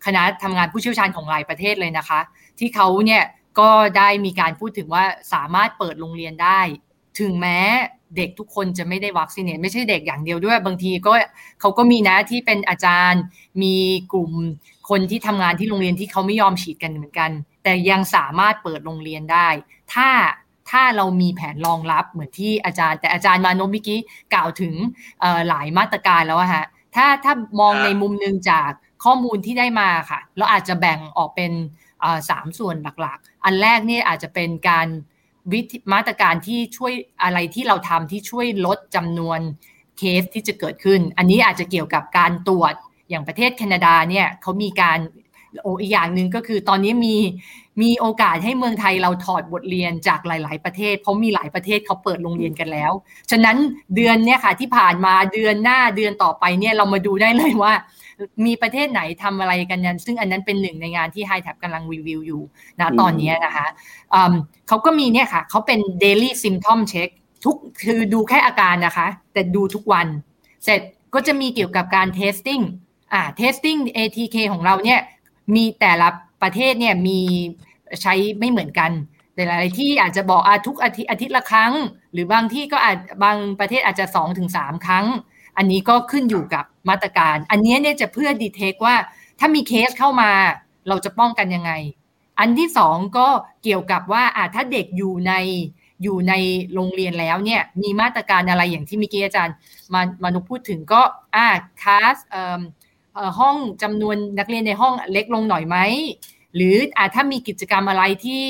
[0.06, 2.19] คณะทำงานผู้เชี่ยวชาญของหลายประเทศเลยนะคะ
[2.60, 3.23] ที่เขาเนี่ย
[3.60, 6.60] ก็ได้มีการพูดถึงว่าสามารถเปิดโรงเรียนได้
[7.19, 7.60] ถึงแม้
[8.17, 11.13] เด็กทุกคนจะไม่ได้วัคซีนไม่ใช่เด็กอย่างเดียวด้วย บางทีก็
[11.60, 13.23] เขาก็มีนะที่เป็นอาจารย์
[13.63, 13.76] มี
[14.13, 14.32] กลุ่ม
[14.89, 17.32] คนที่ทำงานที่โรงเรียนที่เขาไม่ยอมฉีดกันเหมือนกัน
[17.63, 19.47] แต่ยังสามารถเปิดโรงเรียนได้
[19.93, 20.10] ถ้า
[20.71, 23.99] ถ้าเรามีแผนรองรับเหมือนที่อาจารย์ แต่อาจารย์มานพเมื่อกี้
[24.34, 24.73] กล่าวถึง
[25.49, 28.69] หลายมาตรการแล้วฮะถ้าถ้ามองในมุมหนึ่งจาก
[29.04, 31.52] ข้อมูลที่ได้มาค่ะ เราอาจจะแบ่งออกเป็น
[32.30, 34.88] สามส่วนหลักๆ อันแรกนี่อาจจะเป็นการ
[35.54, 39.39] วิธีมาตรการที่ช่วยอะไรที่เราทำที่ช่วยลดจำนวน
[39.97, 42.73] เคสที่จะเกิดขึ้น อันนี้อาจจะเกี่ยวกับการตรวจ
[43.10, 44.99] อย่างประเทศแคนาดาเนี่ยเขามีการ
[45.62, 47.16] โอ้อีกอย่างหนึ่งก็คือตอนนี้มี
[47.82, 52.92] มีโอกาสให้เมืองไทยเราถอดบทเรียนจากหลาย ๆ ประเทศ เพราะมีหลายประเทศเขาเปิดโรงเรียนกันแล้ว
[53.32, 53.58] ฉะนั้น
[53.96, 57.74] เดือนเนี้ยค่ะที่ผ่านมาเดือนหน้าเดือนต่อไปเนี่ยเรามาดูได้เลยว่า
[58.46, 62.42] มีประเทศไหนทำอะไรกันยันซึ่งอันนั้นเป็นหนึ่งในงานที่ High Tab กำลังรีวิวอยู่
[62.80, 63.68] นะตอนนี้นะคะ
[64.68, 67.10] เขาก็มีเนี่ยค่ะเขาเป็น daily symptom check
[67.46, 70.08] ทุกคือดูแค่อาการนะคะ แต่ดูทุกวัน
[70.63, 70.82] เสร็จ
[71.13, 72.63] ก็จะมีเกี่ยวกับการ testing
[73.13, 75.00] อ่า testing ATK ของเราเนี่ย
[75.56, 76.08] มีแต่ละ
[76.41, 77.19] ประเทศเนี่ยมี
[78.02, 78.91] ใช้ไม่เหมือนกัน
[79.33, 81.73] แต่หลายที่อาจจะบอกอาทุกอาทิตย์อาทิตย์ละครั้ง
[82.13, 85.06] หรือบางที่ก็อาจบางประเทศอาจจะสองถึงสามครั้ง
[85.58, 88.96] อันนี้ก็ขึ้นอยู่กับมาตรการ อันนี้เนี่ยจะเพื่อดีเทคว่า
[89.39, 90.31] ถ้ามีเคสเข้ามา
[90.87, 91.71] เราจะป้องกันยังไง
[92.39, 93.27] อันที่สองก็
[93.63, 95.33] เกี่ยวกับว่าอาถ้าเด็กอยู่ใน
[96.04, 96.33] อยู่ใน
[96.73, 99.56] โรงเรียนแล้วเนี่ยมีมาตรการอะไรอย่างที่เมื่อกี้อาจารย์
[99.94, 101.02] มามานุพูดถึงก็
[101.35, 101.48] อ่า
[101.81, 102.62] คลาสเอ่อ
[103.40, 105.78] ห้องจำนวนนักเรียนในห้องเล็กลงหน่อยไหม
[106.56, 108.46] หรืออ่าถ้ามีกิจกรรมอะไรที่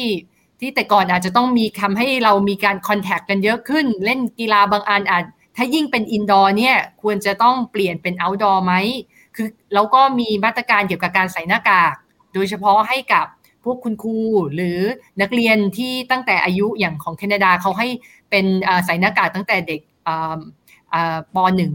[0.60, 5.24] ที่แต่ก่อนอาจจะต้องมีทำให้เรามีการคอนแทคกันเยอะขึ้น เล่นกีฬาบางอันอาจ
[5.58, 8.74] ถ้ายิ่งเป็นอินดอร์เนี่ยควรจะต้องเปลี่ยนเป็นเอาท์ดอร์ไหม
[9.36, 11.94] คือแล้วก็มีมาตรการเกี่ยวกับการใส่หน้ากาก
[12.34, 13.26] โดยเฉพาะให้กับ
[13.64, 14.18] พวกคุณครู
[14.56, 14.80] หรือ
[15.22, 17.88] นักเรียนที่ตั้งแต่อายุอย่างของแคนาดาเขาให้
[18.30, 18.46] เป็น
[18.86, 19.82] ใส่หน้ากากตั้งแต่เด็ก
[21.36, 21.74] ปหนึ่ง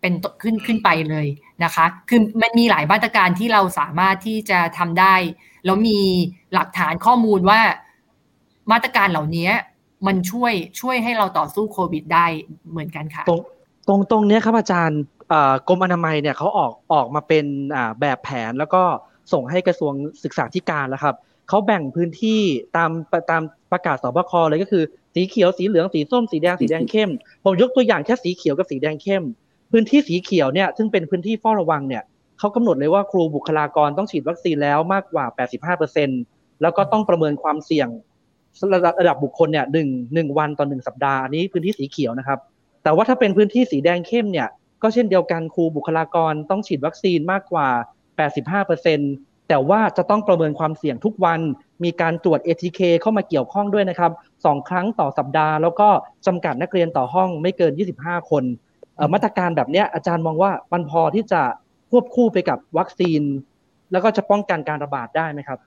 [0.00, 0.12] เป็น
[0.42, 1.26] ขึ้นขึ้นไปเลย
[1.64, 5.14] นะคะ คือมันมีหลายมาตรการที่เราสามารถที่จะทำได้
[5.64, 5.98] แล้วมี
[6.54, 7.60] หลักฐานข้อมูลว่า
[8.72, 9.50] มาตรการเหล่านี้
[10.06, 12.26] มันช่วยช่วยให้เราต่อสู้โควิดได้
[12.70, 13.40] เหมือนกันค่ะ ตรง
[13.88, 15.00] ตรงตรงนี้ครับอาจารย์
[15.68, 17.44] กรมอนามัยเนี่ยเขาออกออกมาเป็น
[18.00, 18.82] แบบแผนแล้วก็
[19.32, 19.92] ส่งให้กระทรวง
[20.24, 21.14] ศึกษาธิการแล้วครับ
[21.48, 22.40] เขาแบ่งพื้นที่
[22.76, 22.90] ตาม
[23.30, 23.42] ตาม
[23.72, 24.84] ประกาศสบคเลยก็คือ
[25.14, 27.10] สีเขียวสีเหลืองสีส้มสีแดงสีแดงเข้ม
[27.44, 29.24] ผมยกตัวอย่างแค่สีเขียวกับสีแดงเข้ม
[29.70, 32.02] พื้นที่สีเขียวเนี่ยซึ่งเป็นพื้นที่เฝ้าระวังเนี่ย
[32.38, 35.24] เขากำหนดเลยว่าครูบุคลากรต้องฉีดวัคซีนแล้วมากกว่า
[35.92, 37.88] 85%แล้วก็ต้องประเมินความเสี่ยง
[38.74, 42.38] ระดับระดับบุคคลเนี่ยหนึ่งหนึ่งวันต่อหนึ่งสัปดาห์อันนี้พื้นที่สีเขียวนะครับ
[42.82, 44.48] แต่ว่าถ้าเป็นพื้นที่สีแดงเข้มเนี่ย
[44.82, 47.68] ก็เช่นเดียวกันครูบุคลากรต้องฉีดวัคซีนมากกว่า
[48.58, 51.40] 85%แต่ว่าจะต้องประเมินความเสี่ยงทุกวัน
[51.84, 54.12] มีการตรวจ ATK เข้ามาเกี่ยวข้องด้วยนะครับ
[54.44, 55.88] สองครั้งต่อสัปดาห์ แล้วก็
[56.26, 58.44] จำกัดนักเรียนต่อห้องไม่เกิน 25 คน
[59.12, 61.40] มาตรการแบบนี้อาจารย์มองว่ามันพอที่จะ
[61.90, 63.22] ควบคู่ไปกับวัคซีน
[63.92, 65.58] แล้วก็จะป้องกันการระบาดได้ไหมครับ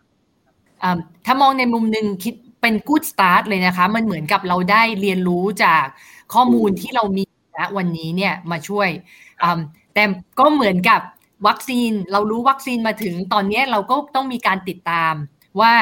[1.26, 5.86] ถ้ามองในมุมหนึ่งคิดเป็น good start เลยนะคะ มันเหมือนกับเราได้เรียนรู้จาก
[6.34, 7.24] ข้อมูลที่เรามี
[7.58, 8.90] ณวันนี้เนี่ยมาช่วย
[9.94, 10.04] แต่
[10.40, 11.02] ก็เหมือนกับ
[11.48, 15.14] วัคซีนเรารู้วัคซีนมาถึงตอนนี้เราก็ต้องมีการติดตาม
[15.62, 15.74] ว่า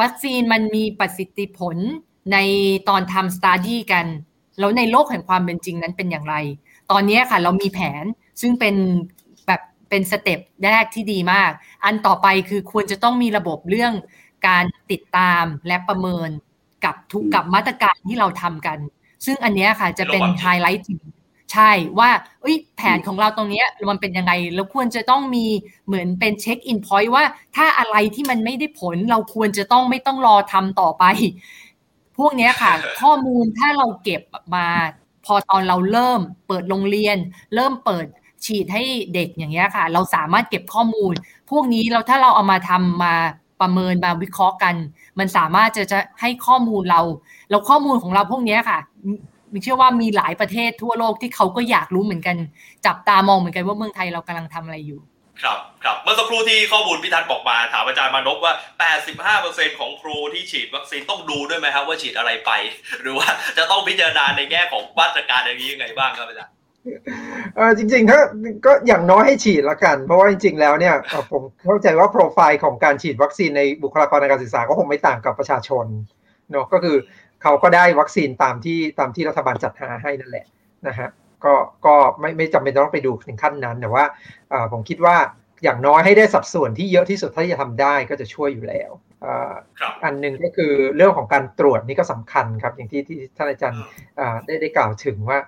[0.00, 1.76] วัคซีนมันมีประสิทธิผล
[2.32, 2.36] ใน
[2.88, 4.06] ตอนทำ study กัน
[4.58, 6.34] แล้วในโลกแห่งความเป็นจริงนั้นเป็นอย่างไร
[6.90, 8.04] ตอนนี้ค่ะเรามีแผน
[8.40, 8.74] ซึ่งเป็น
[9.46, 11.50] แบบเป็น step แรกที่ดีมาก
[11.84, 13.92] อันต่อไปคือควรจะต้องมีระบบเรื่อง
[14.48, 16.30] การติดตามและประเมิน
[16.84, 18.78] กับทุกกับมาตรการที่เราทำกัน
[19.24, 20.86] ซึ่งอันนี้ค่ะจะเป็นไฮไลท์
[21.52, 22.10] ใช่ว่า
[22.76, 25.46] แผนของเราตรงนี้มันเป็นยังไงแล้วควรจะต้องมี
[25.86, 27.24] เหมือนเป็น check-in point ว่า
[27.56, 31.04] ถ้าอะไรที่มันไม่ได้ผลเราควรจะต้องไม่ต้องรอทำต่อไป
[32.18, 34.22] พวกนี้ค่ะ ข้อมูลถ้าเราเก็บ
[34.54, 34.66] มา
[35.26, 37.18] พอตอนเราเริ่มเปิดโรงเรียน
[37.54, 38.06] เริ่มเปิด
[38.44, 38.82] ฉีดให้
[39.14, 41.12] เด็กอย่างเงี้ยค่ะ เราสามารถเก็บข้อมูล
[41.50, 43.14] พวกนี้เราถ้าเราเอามาทำมา
[43.60, 44.74] ประเมินมาวิเคราะห์กัน
[45.18, 47.00] มันสามารถจะจะให้ข้อมูลเรา
[47.50, 48.78] แล้วข้อมูลของเราพวกนี้ค่ะ
[49.52, 52.36] มีเชื่อว่ามีหลายประเทศทั่วโลกที่เขาก็อยากรู้เหมือนกัน
[52.86, 55.00] จับตามองเหมือนกันว่าเมืองไทยเรากำลังทำอะไรอยู่
[55.42, 58.54] ครับครับเมื่อสักครู่ที่ข้อมูลพิทัน์บอกมาถามอาจารย์มานพว่า
[59.36, 62.50] 85%ของครูที่ฉีดวัคซีนต้องดูด้วยไหมครับว่าฉีดอะไรไป
[63.02, 63.28] หรือว่า
[63.58, 66.52] จะต้องพิจารณาในแง่ของมาตรการอย่างนี้ยังไงบ้างครับอาจารย์
[67.56, 68.20] เออจริงๆถ้า
[68.66, 70.94] ก็อย่างน้อยให้ฉีดละกัน เพราะว่าจริงๆแล้วเนี่ย
[71.32, 75.86] ผมเข้าใจว่าโปรไฟล์ของการฉีดวัคซีนในบุคลากรในการศึกษาก็คงไม่ต่างกับประชาชน
[76.50, 76.96] เนาะก็คือ
[77.42, 80.44] เขาก็ได้วัคซีนตามที่ตามที่รัฐบาลจัดหาให้นั่นแหละ
[80.88, 81.08] นะฮะ
[81.44, 81.54] ก็
[81.86, 84.04] ก็ไม่ไม่จำเป็นต้องไปดูถึงขั้นนั้น แต่ว่า
[84.72, 85.16] ผมคิดว่า
[85.64, 88.90] อย่างน้อยให้ได้สัดส่วนที่เยอะที่สุดที่จะทำได้ก็จะช่วยอยู่แล้ว
[90.04, 93.82] อันหนึ่งก็คือเรื่องของการตรวจนี่ก็สำคัญครับ อย่างที่ที่ท่านอาจารย์
[94.46, 95.38] ได้ได้กล่าวถึงว่า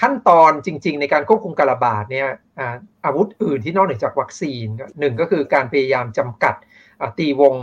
[0.00, 2.28] ขั้นตอนจริง ๆ ในการควบคุมการระบาดเนี่ย
[3.04, 4.66] อาวุธอื่นที่นอกเหนือจากวัคซีน
[5.00, 6.54] หนึ่งก็คือการพยายามจำกัด
[7.18, 7.54] ตีวง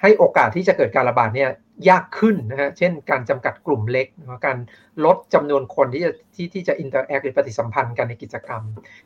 [0.00, 1.50] ให้โอกาสที่จะเกิดการระบาดเนี่ย
[1.88, 4.06] ยากขึ้นนะฮะ เช่นการจำกัดกลุ่มเล็ก
[4.46, 4.58] การ
[5.04, 8.62] ลดจำนวนคนที่จะที่ที่จะ interact หรือปฏิสัมพันธ์กันในกิจกรรม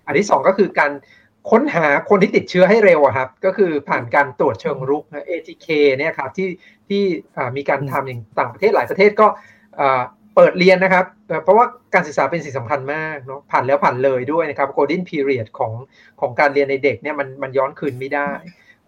[0.06, 0.92] อันที่ 2 ก็คือการ
[1.50, 5.66] ค้นหาคนที่ติดเชื้อให้เร็วครับ ก็คือผ่านการตรวจเชิงรุกนะ ATK
[5.98, 6.48] เนี่ยครับที่
[6.88, 7.02] ที่
[7.56, 9.26] มีการทำอย่างต่างประเทศหลายประเทศก็
[10.34, 11.04] เปิดเรียนนะครับ
[11.42, 15.72] เพราะว่าการศึกษาเป็นสิ่งสำคัญมากเนาะผ่านแล้วผ่านเลยด้วยนะครับ golden period ของ
[16.20, 18.30] ของการเรียนในเด็กเนี่ยมันมันย้อนคืนไม่ได้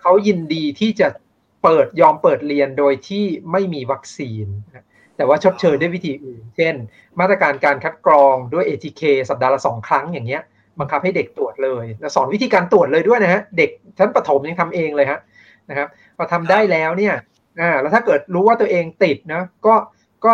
[0.00, 1.08] เขายินดีที่จะ
[1.66, 4.46] เปิดยอมเปิดเรียนโดยที่ไม่มีวัคซีน
[5.16, 6.74] แต่ว่าชดเชยด้วยวิธีอื่น เช่น
[7.20, 10.42] มาตรการการคัดกรองด้วย ATK สัปดาห์ละสองครั้งอย่างเงี้ย
[10.80, 15.20] บังคับให้เด็กตรวจเลยแล้วสอนวิธีการตรวจเลยด้วยนะฮะเด็กชั้นประถมยังทำเองเลยฮะ
[15.68, 17.14] นะครับพอทำได้แล้วเนี่ย
[17.60, 19.74] อ่าแล้วถ้าเกิดรู้ว่าตัวเองติดนะก็
[20.24, 20.32] ก็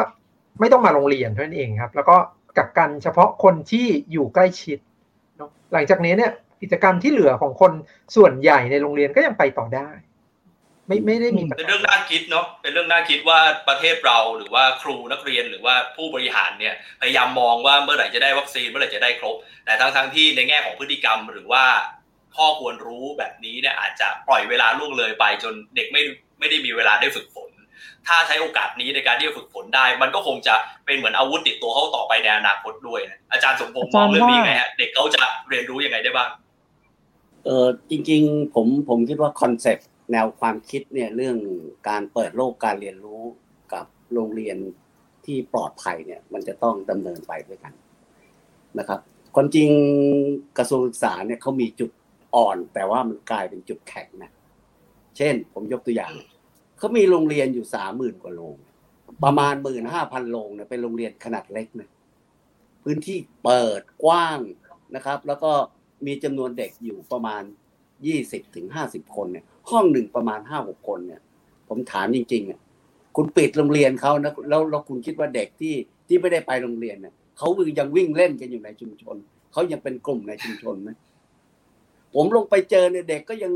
[0.60, 2.16] ไม่ต้องมาโรงเรียนเท่านั้นเองครับ แล้วก็
[2.58, 4.78] กักกันเฉพาะคนที่อยู่ใกล้ชิด
[5.36, 7.72] เนาะหลังจากนี้เนี่ยกิจกรรมที่เหลือของคน
[8.16, 9.88] ส่วนใหญ่ในโรงเรียนก็ยังไปต่อได้
[10.86, 21.64] ไม่ไม่ได้มีเป็นเรื่องน่าคิดเนาะเป็นเรื่องน่าคิดว่าประเทศเราหรือว่าครูนักเรียนหรือว่าผู้บริหารเนี่ยพยายามมองว่าเมื่อไหร่จะได้วัคซีนเมื่อไหร่จะได้ครบ แต่ทั้งทั้งที่ในแง่ของพฤติกรรมหรือว่า
[22.36, 26.02] ข้อควรรู้แบบนี้เนี่ยอาจจะปล่อยเวลาล่วงเลยไปจนเด็กไม่
[26.38, 27.50] ไม่ได้มีเวลาได้ฝึกฝน
[28.06, 30.54] ถ้าใช้โอกาสนี้ในการที่จะฝึกฝนได้ มันก็คงจะ
[30.86, 36.30] เป็นเหมือนอาวุธติดตัวเขาต่อไปในอนาคตด้วยนะอาจารย์สมพงษ์มองเรื่องนี้ไงฮะเด็กเขาจะเรียนรู้ยังไงได้บ้าง
[37.44, 41.36] เออจริง ๆ ผมผมคิดว่า concept แนวความคิดเนี่ยเรื่อง
[41.88, 43.22] การเปิดโลกการเรียนรู้
[43.72, 44.56] กับโรงเรียน
[45.24, 47.72] ที่ปลอดภัยเนี่ยมันจะต้องดำเนินไปด้วยกัน
[48.78, 49.00] นะครับ
[49.36, 49.70] คนจริง
[50.58, 51.90] กระทรวงศึกษาเนี่ยเขามีจุด
[52.34, 54.30] อ่อน แต่ว่ามันกลายเป็นจุดแข็งนะ
[55.16, 56.12] เช่น ผมยกตัวอย่าง
[56.78, 58.56] เขามีโรงเรียนอยู่สามหมื่นกว่าโรง
[59.24, 61.90] ประมาณหมื่นห้าพันโรงเนี่ยเป็นโรงเรียนขนาดเล็กนะ
[62.84, 64.38] พื้นที่เปิดกว้าง
[64.96, 65.52] นะครับ แล้วก็
[66.06, 67.42] มีจำนวนเด็กอยู่ประมาณ
[68.06, 71.20] ยี่สิบถึงห้าสิบคนเนี่ย ห้องหนึ่งประมาณห้าหกคนเนี่ย
[71.68, 72.60] ผมถามจริงๆอะ
[73.16, 75.74] คุณปิดโรงเรียนเขานะแล้วแล้วคุณคิดว่าเด็กที่
[76.08, 77.48] ที่ไม่ได้ไปโรงเรียนเนี่ยเขา
[77.78, 79.16] ยังวิ่งเล่นกันอยู่ในชุมชน
[79.52, 80.90] เขายังเป็นกลุ่มในชุมชนไหม
[82.14, 83.52] ผมลงไปเจอเนี่ยเด็กก็ยัง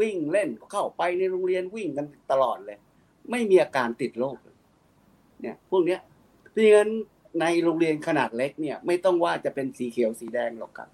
[0.00, 2.78] วิ่งเล่นเข้าไปในโรงเรียนวิ่งกันตลอดเลย
[3.30, 4.36] ไม่มีอาการติดโรค
[5.42, 6.00] เนี่ย พวกเนี้ย
[6.50, 6.90] เพราะงั้น
[7.40, 10.88] ในโรงเรียนขนาดเล็กเนี่ย ไม่ต้องว่าจะเป็นสีเขียวสีแดงหรอกครับ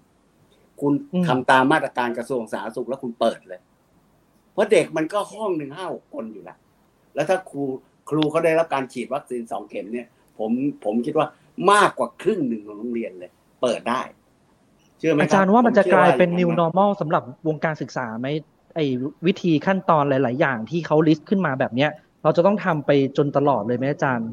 [0.81, 0.93] คุณ
[1.27, 3.61] ทำตามมาตรการกระทรวงสาธารณสุขแล้วคุณเปิดเลย
[4.57, 6.57] เพราะเด็กมันก็ห้องหนึ่งห้าหกคนอยู่แล้ว
[7.15, 7.61] แล้วถ้าครู
[8.09, 10.07] ครูเขาได้รับการฉีดวัคซีนสองเข็มเนี่ย
[10.39, 10.51] ผม
[10.85, 11.27] ผมคิดว่า
[11.71, 13.31] มากกว่าครึ่งหนึ่งของโรงเรียนเลย
[13.61, 14.01] เปิดได้
[14.97, 18.27] เชื่อไหมอาจารย์ว่ามันจะกลายเป็น new normal สำหรับวงการศึกษาไหม
[18.75, 18.85] ไอ้
[19.25, 21.89] วิธีขั้นตอนหลาย ๆ อย่างที่เขาลิสต์ขึ้นมาแบบเนี้ย
[22.23, 24.29] เราจะต้องทำไปจนตลอดเลยไหมอาจารย์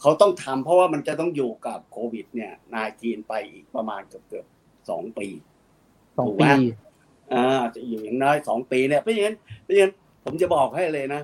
[0.00, 4.46] เขาต้องทำเพราะว่ามันจะต้องอยู่กับโควิด เนี่ยนายจีนไปอีกประมาณเกือบเกือบ
[4.90, 5.28] สองปี
[6.18, 6.50] สองปี
[7.32, 9.92] อ่าจะอยู่อย่างน้อยสองปีเนี่ยเพราะฉะนั้นเพราะฉะนั้น
[10.24, 11.22] ผมจะบอกให้เลยนะ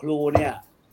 [0.00, 0.52] ครูเนี่ย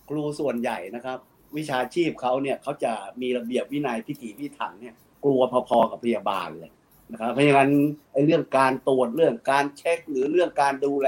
[0.09, 1.17] ครูส่วนใหญ่นะครับ
[1.57, 6.71] วิชาชีพเขาเนี่ยเขาจะมีระเบียบวินัยพิถีพิถันเนี่ยกลัวพอๆกับพยาบาลเลย
[7.11, 7.71] นะครับเพราะงั้น
[8.13, 11.07] ไอ้เรื่องการตรวจเรื่องการเช็คหรือเรื่องการดูแล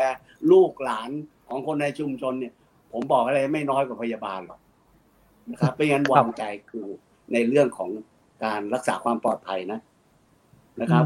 [0.52, 1.10] ลูกหลาน
[1.48, 2.54] ของคนในชุมชนเนี่ย
[2.94, 4.60] ผมบอกอะไรไม่น้อยกว่าพยาบาลหรอก
[5.52, 6.88] นะครับเพราะงั้นวางใจคือ
[7.34, 7.90] ในเรื่องของ
[8.46, 9.80] การรักษาความปลอดภัยนะ
[10.82, 11.06] นะครับ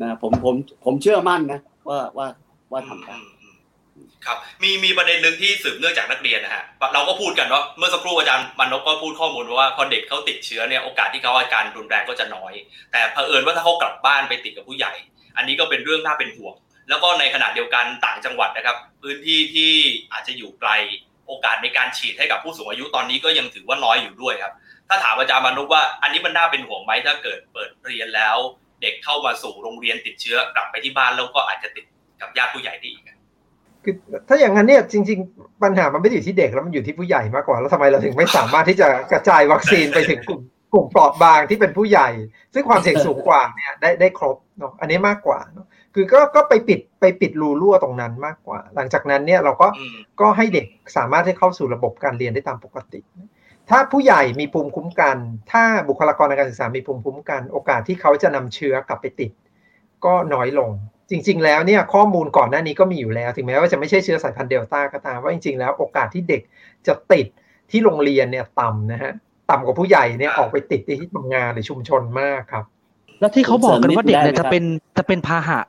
[0.00, 2.26] นะผมผมผมเชื่อมั่นนะว่าว่า
[2.72, 3.16] ว่าทำได้
[4.26, 6.64] ครับมีมีประเด็นหนึ่งที่สืบเนื่องจากนักเรียนนะฮะ
[6.94, 12.52] เราก็พูดกันเนาะเมื่อสักครู่อาจารย์มันนกก็พูดข้อมูลว่าพอเด็กเขาติดเชื้อเนี่ยโอกาสที่เขาอาการรุนแรงก็จะน้อย
[12.92, 14.92] แต่เผอิญว่าถ้าเขากลับบ้านไปติดกับผู้ใหญ่
[15.36, 16.54] อันนี้ก็เป็นเรื่องน่าเป็นห่วง
[16.88, 19.72] แล้วก็ในขณะเดียวกันต่างจังหวัดนะครับ พื้นที่ที่
[20.12, 20.70] อาจจะอยู่ไกล
[21.26, 24.52] โอกาสในการฉีดให้กับผู้สูงอายุตอนนี้ก็ยังถือว่าน้อยอยู่ด้วยครับ
[24.88, 28.36] ถ้าถามอาจารย์มนุษย์ว่าอันนี้มันน่าเป็นห่วงไหมถ้าเกิดเปิดเรียนแล้ว
[28.82, 31.84] เด็กเข้ามาสู่โรงเรียนติดเชื้อกลับไปที่บ้านแล้วก็อาจจะติด
[32.20, 33.02] กับญาติผู้ใหญ่ได้อีก
[33.84, 33.94] คือ
[34.28, 40.40] ถ้าอย่างนั้นเนี่ยจริง ๆ ปัญหามันไม่ได้อยู่ที่เด็กแล้วมันอยู่ที่ผู้ใหญ่มากกว่า แล้วทำไมเราถึงไม่สามารถที่จะกระจายวัคซีนไปถึงกลุ่ม
[40.72, 42.08] กลุ่มปลอดบางที่เป็นผู้ใหญ่
[42.54, 49.68] ซึ่งความเสี่ยงสูงกว่าเนี่ยได้ได้ครบเนาะอันนี้มากกว่าเนาะคือก็ก็ไปปิดไปปิดรูรั่วตรงนั้นมากกว่า หลังจากนั้นเนี่ยเราก็
[50.20, 50.66] ก็ให้เด็ก
[50.96, 53.00] สามารถให้เข้าสู่ระบบการเรียนได้ตามปกติ
[53.70, 55.16] ถ้าผู้ใหญ่มีภูมิคุ้มกัน
[55.52, 59.30] ถ้าบุคลากรในการศึกษามีภูมิคุ้มกัน โอกาสที่เขาจะนำเชื้อกลับไปติด
[60.04, 60.70] ก็น้อยลง
[61.10, 66.42] จริง ๆ แล้วเนี่ยข้อมูลก่อนหน้านี้ก็มีอยู่แล้ว ถึงแม้ว่าจะไม่ใช่เชื้อสายพันธุ์เดลต้าก็ตามว่าจริง ๆ แล้วโอกาสที่เด็ก
[66.86, 67.26] จะติด
[67.70, 69.12] ที่โรงเรียนเนี่ยต่ำนะฮะ
[69.50, 72.64] ต่ำกว่าผู้ใหญ่เนี่ยออกไปติดที่ทำงานหรือชุมชนมากครับ
[73.20, 74.64] แล้วที่เขาบอกกันว่าเด็กเนี่ยจะเป็น
[74.98, 75.60] จะเป็นพาหะ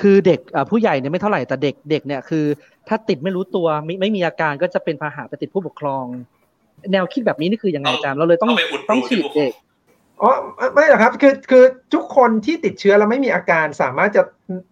[0.00, 2.44] คือเด็กผู้ใหญ่เนี่ยไม่เท่าไหร่แต่เด็กเด็กเนี่ยคือ
[2.88, 6.04] ถ้าติดไม่รู้ตัวไม่ไม่มีอาการก็จะเป็นพาหะไปติดผู้ปกครอง
[6.92, 8.50] แนวคิดแบบนี้นี่คือยังไงอาจารย์เราเลยต้อง
[8.90, 9.52] ต้องฉีดเด็ก
[10.22, 10.32] อ๋อ
[10.74, 11.64] ไม่หรอกครับคือคือ
[11.94, 14.22] ทุกคนที่ติดเชื้อแล้วไม่มีอาการสามารถจะ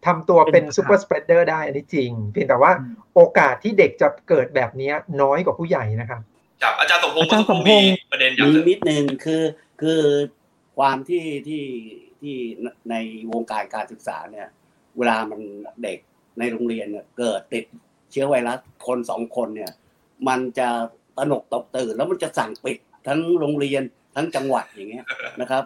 [0.07, 2.73] ทำตัวเป็น super spreader ได้อันนี้จริง เพียงแต่ว่า
[3.15, 4.91] โอกาสที่เด็กจะเกิดแบบนี้
[5.23, 6.21] น้อยกว่าผู้ใหญ่นะครับ
[6.63, 9.43] ครับอาจารย์สมพงศ์อาจารย์สมพงศ์ประเด็นมีนิดนึงคือ
[9.81, 10.01] คือ
[10.79, 11.65] ความที่ที่
[12.21, 12.37] ที่
[12.91, 12.95] ใน
[13.33, 14.49] วงการการศึกษาเนี่ย
[14.97, 15.41] เวลามัน
[15.83, 15.99] เด็ก
[16.39, 17.65] ในโรงเรียนเนี่ยเกิดติด
[18.11, 19.73] เชื้อไวรัสคนสองคนเนี่ย
[20.29, 20.69] มันจะ
[21.19, 23.83] ตนกตกตื่น แล้วมันจะสั่งปิดทั้งโรงเรียน
[24.17, 25.05] ทั้งจังหวัดอย่างเงี้ย
[25.41, 25.65] นะครับ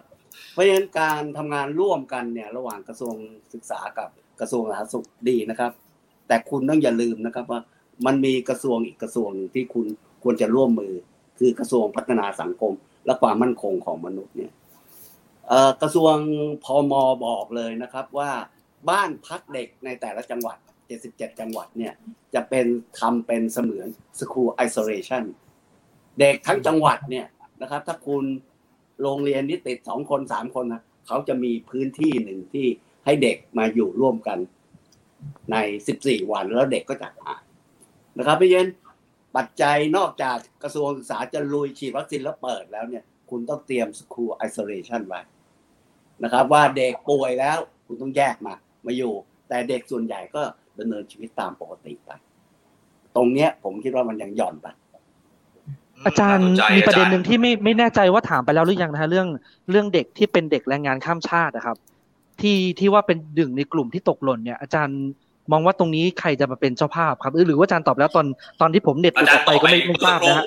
[0.51, 3.15] เพราะฉะนั้นการทำงานร่วมกันเนี่ยระหว่างกระทรวง
[3.53, 5.71] ศึกษากับกระทรวงสาธารณสุขดีนะครับ
[6.27, 7.61] แต่คุณต้องอย่าลืมนะครับว่า
[8.05, 9.85] มันมีกระทรวงอีกกระทรวงที่คุณ
[10.23, 10.93] ควรจะร่วมมือ
[11.39, 12.73] คือกระทรวงพัฒนาสังคม
[13.05, 14.51] และความมั่นคงของมนุษย์เนี่ย
[15.81, 16.15] กระทรวง
[16.63, 16.93] พอม
[17.25, 18.31] บอกเลยนะครับว่า
[18.89, 20.57] บ้านพักเด็กในแต่ละจังหวัด
[20.99, 21.93] 77 จังหวัดเนี่ย
[22.33, 22.65] จะเป็น
[22.99, 23.87] ทำเป็นเสมือน
[24.19, 25.23] school isolation
[26.19, 27.25] เด็กทั้งจังหวัดเนี่ย
[27.61, 28.23] นะครับ ถ้าคุณ
[29.01, 32.67] โรงเรียนนี้ติดสองคนสามคนนะเขาจะมีพื้นที่หนึ่งที่
[33.05, 34.39] ให้เด็กมาอยู่ร่วมกัน
[35.51, 37.41] ในสิบสี่วันแล้วเด็กก็จะหาย
[38.17, 38.67] นะครับพี่เย็น
[39.35, 45.21] ปัจจัยนอกจากกระทรวงศึกษาจะลุยฉีดวัคซีนแล้วเปิดแล้วเนี่ย คุณต้องเตรียมสคูลไอโซเลชันไว้
[46.23, 48.53] นะครับ ว่าเด็กป่วยแล้ว คุณต้องแยกมา
[48.85, 49.13] มาอยู่
[49.49, 50.41] แต่เด็กส่วนใหญ่ก็
[50.79, 52.11] ดำเนินชีวิตตามปกติไป
[53.15, 54.67] ตรงเนี้ย ผมคิดว่ามันยังหย่อนไป
[56.05, 59.27] อาจารย์มีประเด็นหนึ่งที่ไม่ไม่แน่ใจว่าถามไปแล้วหรือยังนะฮะเรื่อง
[59.69, 61.77] เรื่องเด็กที่เป็นเด็กแรงงานข้ามชาตินะครับ
[62.41, 64.99] ที่ที่ว่าเป็นดึงในกลุ่มที่ตกหล่นเนี่ยอาจารย์
[65.51, 68.25] มองว่าตรงนี้ใครจะมาเป็นเจ้าภาพครับหรือว่าอาจารย์ตอบแล้วตอน
[68.61, 70.45] ตอนที่ผมเน็ตหลุดออกไปก็ไม่ไม่ทราบนะฮะ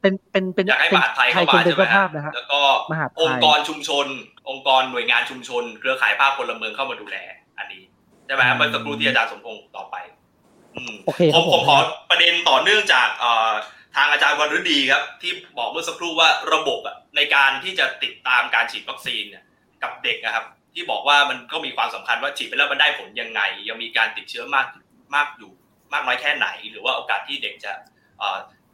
[0.00, 1.82] เป็นเป็นเป็นอยากให้มหาไทยเข้ามาใช่ไหม
[2.36, 2.60] แล้วก็
[3.22, 4.06] องค์กรชุมชน
[4.48, 7.16] องค์กรหน่วยงานชุมชน เครือข่ายภาคพลเมืองเข้ามาดูแล
[7.58, 7.82] อันนี้
[8.26, 9.96] ใช่ไหมเมื่อสักครู่ที่อาจารย์สมพงศ์ต่อไป
[11.34, 11.76] ผมผมขอ
[12.10, 13.08] ประเด็นต่อเนื่องจาก
[13.96, 16.80] ทางอาจารย์วันฤดีครับ ที่บอกเมื่อสักครู่ว่าระบบ
[17.16, 19.44] ในการที่จะติดตามการฉีดวัคซีนเนี่ย
[19.82, 24.66] กับเด็กนะครับ ที่บอกว่ามันก็มีความสำคัญว่าฉีดไปแล้วมันได้ผลยังไง ยังมีการติดเชื้อมาก
[25.14, 25.52] มากอยู่
[25.92, 27.72] มากน้อยแค่ไหน หรือว่าโอกาสที่เด็กจะ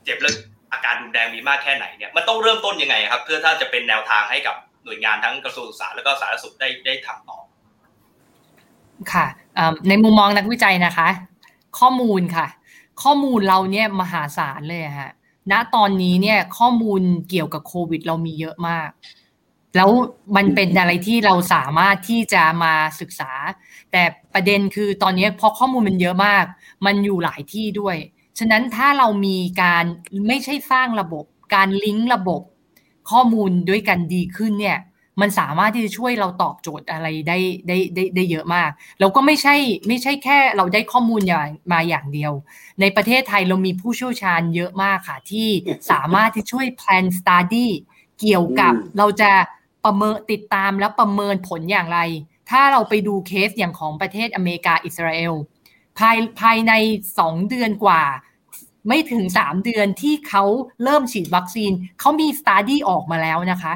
[0.05, 0.35] เจ็บแล้ว
[0.73, 7.39] อาการรุนแรงมีมากแค่ไหนเนี่ยมันต้องเริ่มต้นยังไงครับ เพื่อถ้าจะเป็นแนวทางให้กับหน่วยงานทั้งกระทรวงศึกษาแล้วก็สาธารณสุขได้ได้ทำต่อ
[9.13, 9.27] ค่ะ
[9.89, 11.09] ในมุมมองนักวิจัยนะคะ
[11.79, 12.47] ข้อมูลค่ะ
[13.03, 15.13] ข้อมูลเราเนี่ยมหาศาลเลยฮะ
[15.51, 18.89] ณตอนนี้เนี่ยข้อมูลเกี่ยวกับโควิด เรามีเยอะมาก
[19.77, 19.91] แล้ว
[20.37, 23.33] มันเป็นอะไรที่เราสามารถที่จะมาศึกษา
[23.93, 24.03] แต่
[24.35, 26.45] ประเด็นคือตอนนี้พอข้อมูลมันเยอะมาก
[26.87, 27.97] มันอยู่หลายที่ด้วย
[28.39, 29.85] ฉะนั้นถ้าเรามีการ
[30.29, 31.25] ไม่ใช่สร้างระบบ
[31.55, 32.43] การลิงก์ระบบ
[33.11, 34.79] ข้อมูลด้วยกันดีขึ้นเนี่ย
[35.21, 37.39] มันสามารถที่จะช่วยเราตอบโจทย์อะไรได้
[37.69, 39.55] ได้ได้ได้เยอะมาก แล้วก็ไม่ใช่
[39.89, 42.33] ไม่ใช่แค่เราได้ข้อมูลอย่างมาอย่างเดียว
[42.81, 45.49] ในประเทศไทยเรามีผู้เชี่ยวชาญเยอะมากค่ะ ที่
[45.91, 47.69] สามารถที่ช่วย plan study
[48.21, 49.31] เกี่ยวกับเราจะ
[49.85, 52.01] ประเมินติดตามและประเมินผลอย่างไร
[52.51, 55.35] ถ้าเราไปดูเคสอย่างของประเทศอเมริกาอิสราเอล
[55.99, 56.73] ภายภายใน
[57.19, 58.03] สองเดือนกว่า
[58.89, 60.45] ไม่ถึงสามเดือนที่เขา
[60.83, 63.75] เริ่มฉีดวัคซีนเขามี study ออกมาแล้วนะคะ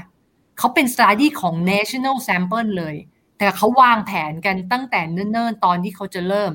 [0.59, 2.97] เขาเป็น study ของ national sample เลย
[3.39, 6.51] แต่เขาวางแผนกันตั้งแต่เนิ่นๆ ตอนที่เขาจะเริ่ม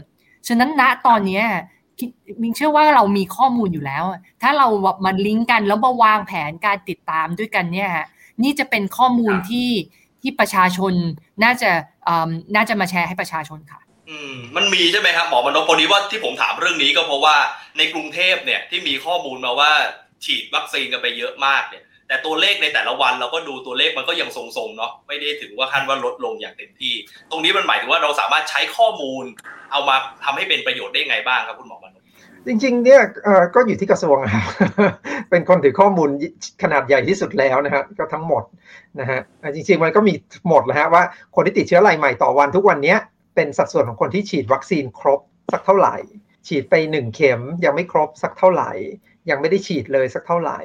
[0.48, 1.42] ฉะนั้นณตอนนี้
[2.42, 4.06] มิงเชื่อว่าเรามีข้อมูลอยู่แล้ว
[4.42, 4.68] ถ้าเรา
[5.06, 7.90] มันลิงก์กันแล้วมาวางแผนการติดตามด้วยกันเนี่ย
[8.44, 9.70] นี่จะเป็นข้อมูลที่
[10.22, 10.94] ที่ประชาชน
[11.44, 11.72] น่าจะ
[12.56, 17.36] น่าจะมาแชร์ให้ประชาชนค่ะ อืมมันมีใช่ไหมครับหมอมโนพอดีว่าที่ผมถามเรื่องนี้ก็เพราะว่า
[17.78, 19.72] ในกรุงเทพเนี่ยที่มีข้อมูลมาว่า
[20.26, 26.94] ฉีดวัคซีนกันไปเยอะมากเนี่ย แต่ตัวเลขในแต่ละวันเราก็ดูตัวเลขมันก็ยังทรงๆเนาะไม่ได้ถือว่าขั้นว่าลดลงอย่างเต็มที่
[27.32, 29.24] ตรงนี้มันหมายถึงว่าเราสามารถใช้ข้อมูล
[29.72, 32.00] เอามาทำให้เป็นประโยชน์ได้ไงบ้างครับคุณหมอมนุ
[32.48, 33.02] จริงๆเนี่ย
[33.56, 34.44] ก็อยู่ที่กระทรวงครับ
[35.30, 36.10] เป็นคนถือข้อมูล
[36.64, 38.44] ขนาดใหญ่ที่สุดแล้วนะฮะก็ทั้งหมด
[39.00, 39.20] นะฮะ
[39.56, 40.14] จริงๆมันก็มี
[40.50, 41.04] หมดแล้วฮะว่า
[41.36, 42.96] คนที่ติดเชื้อรายใหม่ต่อวันทุกวันนี้
[43.36, 45.20] เป็นสัดส่วนของคนที่ฉีดวัคซีนครบ
[45.54, 45.98] สักเท่าไหร่
[46.48, 48.72] ฉีดไปหนึ่งเข็มยังไม่ครบสักเท่าไหร่
[49.30, 50.60] ยังไม่ได้ฉีดเลยสักเท่าไหร่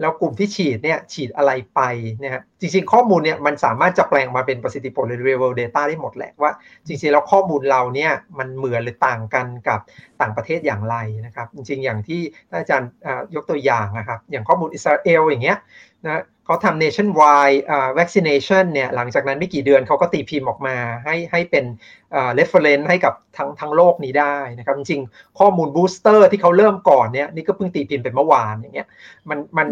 [0.00, 1.80] แล้วกลุ่มที่ฉีดเนี่ยฉีดอะไรไป
[2.18, 6.52] เนี่ยจริงๆข้อมูลเนี่ยมันสามารถจะแปลงมาเป็นประสิทธิผลหรือ real world data ได้หมดแหละว่า
[6.86, 9.80] จริงๆแล้วข้อมูลเราเนี่ยมันเหมือนหรือต่างกันกับ
[10.20, 12.20] ต่างประเทศอย่างไรนะครับ จริงๆอย่างที่
[12.50, 12.90] อาจารย์
[13.34, 15.58] ยกตัวอย่างนะครับ อย่างข้อมูลอิสราเอลอย่างเงี้ย
[16.04, 17.58] นะ เขาทำ nationwide
[17.98, 21.64] vaccination เนี่ยหลังจากนั้นไม่กี่เดือนเขาก็ตีพิมพ์ออกมาให้ให้เป็น
[22.38, 28.88] reference ให้กับทั้งทั้งโลกนี้ได้นะครับ จริงๆ ข้อมูล booster ที่เขาเริ่มก่อนเนี่ยนี่ก็เพิ่งตีพิมพ์เป็นเมื่อวานอย่างเงี้ย
[29.28, 29.68] มันมัน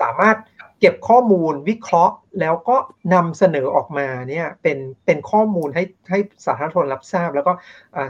[0.00, 0.36] สามารถ
[0.80, 2.76] เก็บข้อมูลวิเคราะห์แล้วก็
[3.14, 7.52] นำเสนอออกมาเนี่ยเป็นเป็นข้อมูลให้ให้สาธารณชนรับทราบ แล้วก็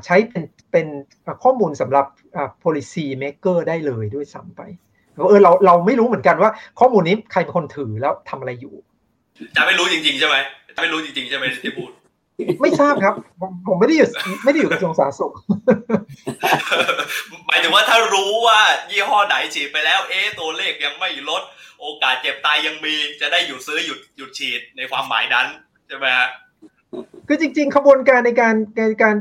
[0.05, 0.87] ใช้เป็นเป็น
[1.45, 2.07] ข้อมูลสำหรับ
[2.63, 4.63] policy maker ได้เลยด้วยซ้ำไป
[5.29, 6.51] เออเราเราไม่รู้เหมือนกันว่า
[6.81, 8.75] ข้อมูลนี้ใครเป็นคนถือแล้วทำอะไรอยู่
[9.57, 10.37] จะไม่รู้จริงๆใช่ไหม
[10.77, 11.91] จะไม่รู้จริงๆใช่ไหมที่พูด
[12.63, 14.09] ไม่ทราบครับ ผมผมไม่ได้อยู่
[14.45, 15.33] ไม่ได้อยู่กระทรวงสาธารณสุข
[17.47, 18.61] หมายถึงว่าถ้ารู้ว่า
[18.91, 21.43] ยี่ห้อไหนฉีดไปแล้ว เอ๊ตัวเลขยังไม่ลด
[21.81, 25.47] โอกาสเจ็บตายยังมีจะได้หยุดซื้อหยุดหยุดฉีดในความหมายนั้น
[25.89, 26.29] ใช่ไหมฮะ
[27.27, 28.55] คือจริง ๆ ขบวนการในการ
[28.89, 29.15] ในการ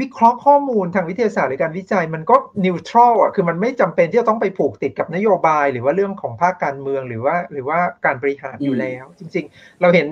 [0.00, 10.06] วิเคราะห์ข้อมูลทางวิทยาศาสตร์หรือการวิจัยมันก็neutral อะคือมันไม่จำเป็นที่จะต้องไปผูกติดกับนโยบาย หรือว่าเรื่องของภาคการเมืองหรือว่าหรือว่าการบริหารอยู่แล้ว จริง ๆ เราเห็น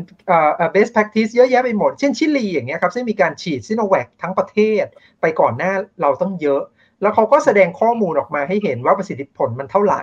[0.74, 4.84] best practice เยอะแยะไปหมด เช่นชิลีอย่างเงี้ยครับซึ่งมีการฉีดซิโนแวคทั้งประเทศ
[5.20, 5.72] ไปก่อนหน้า
[6.02, 6.62] เราต้องเยอะ
[7.04, 10.02] แล้วเขาก็แสดงข้อมูลออกมาให้เห็นว่าประสิทธิผลมันเท่าไหร่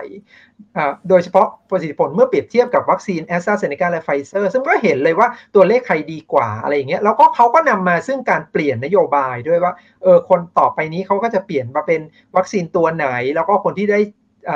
[1.08, 9.72] โดยเฉพาะประสิทธิผลเมื่อเปรียบเทียบกับวัคซีนแอสตราเซเนกาและไฟเซอร์ซึ่งก็เห็นเลยว่าตัวเลขใครดีกว่าอะไรอย่างเงี้ยแล้วก็เขาก็นำมาซึ่งการเปลี่ยนนโยบายด้วยว่า
[10.02, 12.00] เออคนต่อไปนี้เขาก็จะเปลี่ยนมาเป็น
[12.36, 14.00] วัคซีนตัวไหน แล้วก็คนที่ได้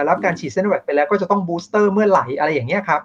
[0.08, 3.00] รับการฉีดซิโนแวคไปแล้วก็จะต้อง booster เมื่อไหร่อะไรอย่างเงี้ยครับ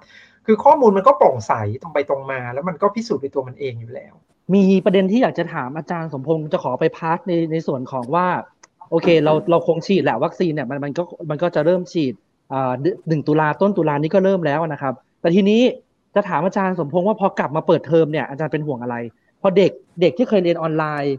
[0.45, 4.13] คือข้อมูลมันก็โปร่งใสตรงไปตรงมา แล้วมันก็พิสูจน์ในตัวมันเองอยู่แล้ว
[4.53, 8.27] มีประเด็นที่อยากจะถามอาจารย์สมพงศ์จะขอไป part ในในส่วนของว่า
[8.91, 12.13] โอเค เราเราคงฉีดแหละวัคซีนเนี่ยมันมันก็มันก็จะเริ่มฉีด
[12.53, 12.71] อ่า
[13.07, 15.61] หนึ่งตุลาต้นตุลานี้ก็เริ่มแล้วนะครับ แต่ทีนี้
[16.15, 18.95] จะถามอาจารย์สมพงษ์ว่าพอกลับมาเปิดเทอมเนี่ยอาจารย์เป็นห่วงอะไร
[19.41, 19.71] พอเด็ก
[20.01, 21.15] เด็กที่เคยเรียนออนไลน์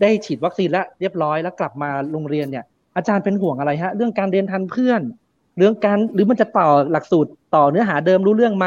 [0.00, 2.64] ได้ฉีดวัคซีนแล้วเรียบร้อยแล้วกลับมาโรงเรียนเนี่ย
[2.96, 5.02] อาจารย์เป็นห่วงอะไรฮะ เรื่องการเรียนทันเพื่อน
[5.58, 8.66] เรื่องการหรือมันจะต่อหลักสูตรต่อเนื้อหาเดิมรู้เรื่องไหม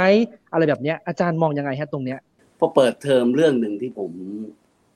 [0.52, 2.20] อะไรแบบเนี้ยอาจารย์มองยังไงฮะตรงเนี้ย
[2.60, 4.12] พอเปิดเทอมเรื่องหนึ่งที่ผม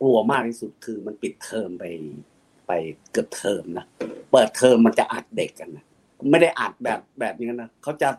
[0.01, 1.83] กลัวมากที่สุดคือมันปิดเทอมไป
[2.67, 2.71] ไป
[3.11, 3.85] เกือบเทอมนะ
[4.31, 5.85] เปิดเทอมมันจะอัดเด็กกันนะ
[6.31, 8.09] ไม่ได้อัดแบบแบบนี้นะเขาจะ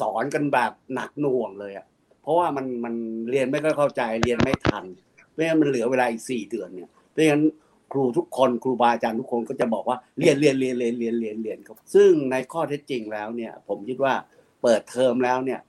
[0.00, 1.86] สอนกันแบบหนักหน่วงเลยอะ
[2.22, 2.94] เพราะว่ามันมัน
[3.30, 4.84] เรียนไม่ค่อยเข้าใจเรียนไม่ทัน
[5.30, 7.44] เพราะฉะนั้นมันเหลือเวลาอีกสี่เดือนเนี่ยเพราะฉะนั้น
[7.92, 14.14] ครูทุกคนครูบาอาจารย์ทุกคนก็จะบอกว่าเรียนเรียนเรียนเรียนเรียนเรียนเรียนครับซึ่งในข้อเท็จจริงแล้วเนี่ย ผมคิดว่า
[14.62, 15.60] เปิดเทอมแล้วเนี่ย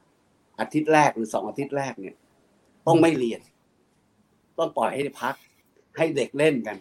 [0.59, 2.15] อาทิตย์แรกหรือสองอาทิตย์แรกเนี่ย
[2.88, 3.41] ต้องไม่เรียน
[4.59, 5.36] ต้องปล่อยให้พัก
[5.97, 6.78] ให้เด็กเล่นกัน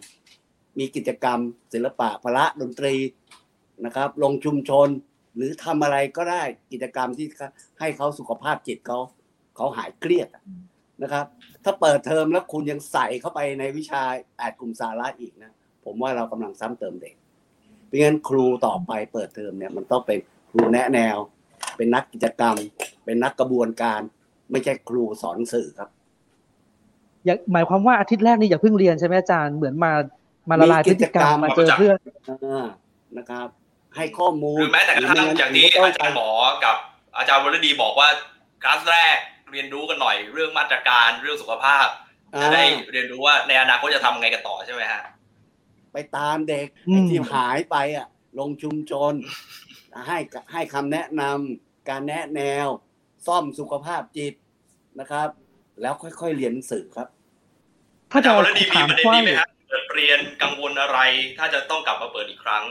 [0.79, 1.39] มีกิจกรรม
[1.73, 2.95] ศิลปะพละดนตรี
[3.85, 4.87] นะครับ ลงชุมชน
[5.35, 7.27] หรือทำอะไรก็ได้กิจกรรมที่
[7.79, 8.99] ให้เขาสุขภาพจิตเขา
[9.55, 10.27] เขาหายเครียด
[11.03, 11.25] นะครับ
[11.63, 14.03] ถ้าเปิดเทอมแล้วคุณยังใส่เข้าไปในวิชา
[14.37, 15.51] แอดกลุ่มสาระอีกนะ
[15.85, 17.15] ผมว่าเรากำลังซ้ำเติมเด็ก
[17.85, 20.19] เพราะงั้นครูต่อไปเปิดเทอมเนี่ยมันต้องเป็น
[20.51, 21.17] ครูแนะแนว
[21.77, 22.55] เป็นนักกิจกรรม
[23.05, 24.01] เป็นนักกระบวนการ
[24.51, 25.89] ไม่ใช่ครูสอนสื่อครับ
[27.51, 29.93] หมายความว่าอาทิตย์แรกนี่อย่าเพิ่งเรียนใช่ไหมอาจารย์เหมือนมา
[30.49, 31.97] มาละลายพฤติกรรมมาเจอเพื่อน
[33.17, 33.47] นะครับ
[33.95, 36.29] ให้ข้อมูลหรือแม้แต่กระทั่งอย่างนี้อาจารย์หมอ
[36.63, 36.75] กับ
[37.17, 38.09] อาจารย์วรดีบอกว่า
[38.63, 39.17] คลาสแรก
[39.51, 41.87] เรียนรู้กันหน่อยเรื่องมาตรการเรื่องสุขภาพ
[42.41, 45.01] จะได้เรียนรู้ว่าในอนาคตจะทำไงกันต่อใช่ไหมฮะ
[45.93, 46.67] ไปตามเด็ก
[47.09, 48.07] ที่หายไปอะ
[48.39, 49.13] ลงชุมชน
[50.07, 50.17] ให้
[50.51, 52.67] ให้คำแนะนำการแนะแนว
[53.27, 54.33] ซ่อมสุขภาพจิต
[54.99, 55.29] นะครับ
[55.81, 57.07] แล้วค่อยๆเรียนหนังสือครับ
[58.11, 58.31] ถ้าจะ
[58.73, 59.15] ถามว่า
[59.67, 60.99] เปิดเรียนกังวลอะไร
[61.37, 62.65] ถ้าจะต้องกลับมาเปิดอีกครั้ง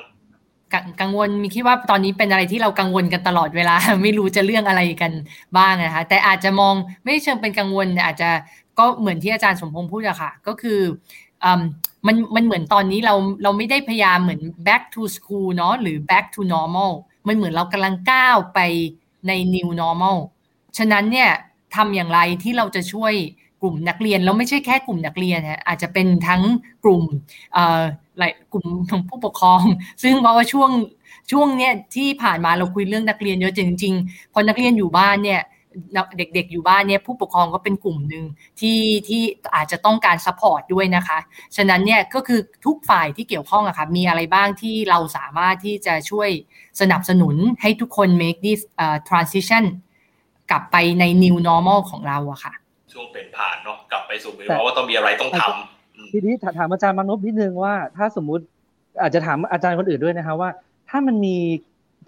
[1.01, 5.13] กังวลมีคิดว่าตอนนี้เป็นอะไรที่เรากังวลกันตลอดเวลา ไม่รู้จะเรื่องอะไรกัน
[5.57, 6.75] บ้างนะคะแต่อาจจะมอง
[7.05, 8.31] ไม่เชิงเป็นกังวลอาจจะ
[8.79, 10.81] ก็เหมือนที่อาจารย์สมพงษ์พูดอะค่ะ ก็คือ
[12.07, 16.93] มันมันเหมือนตอนนี้เราเราไม่ได้พยายามเหมือน back to school เนาะหรือ back to normal
[17.27, 18.59] มันเหมือนเรากำลังก้าวไป
[19.29, 20.17] ใน new normal
[20.79, 21.31] ฉะนั้นเนี่ย
[21.77, 23.13] ทำอย่างไรที่เราจะช่วย
[23.67, 26.43] กลุ่มนักเรียนแล้วไม่ใช่แค่กลุ่มนักเรียนฮะอาจจะเป็นทั้ง
[26.85, 27.03] กลุ่ม
[28.19, 29.63] หลายกลุ่มของผู้ปกครอง
[30.03, 30.71] ซึ่งเพราะว่าช่วง
[31.33, 35.43] ช่วงเนี้ยที่ผ่านมาเราคุยเรื่องนักเรียนเยอะจริงๆพอนักเรียนอยู่บ้านเนี่ย
[36.17, 38.25] เด็กๆอยู่บ้านเนี่ยผู้ปกครองก็เป็นกลุ่มหนึ่ง
[38.61, 39.23] ที่ที่
[39.55, 41.19] อาจจะต้องการ support ด้วยนะคะ
[41.57, 46.29] ฉะนั้นเนี่ยก็คือทุกฝ่ายที่เกี่ยวข้องอะค่ะมีอะไรบ้างที่เราสามารถที่จะช่วย
[46.81, 49.65] สนับสนุนให้ทุกคน make this uh, transition
[50.51, 52.53] กลับไปใน new normal ของเราอะค่ะ
[52.97, 58.45] ช่วงเป็นผ่านเนาะกลับไปสู่เพราะว่าต้องมีอะไรต้องทำทีนี้ถามอาจารย์มานพนิดนึงว่า ถ้าสมมุติ
[59.01, 60.51] อาจจะถามอาจารย์คนอื่นด้วยนะคะว่า
[60.91, 61.37] ถ้ามันมี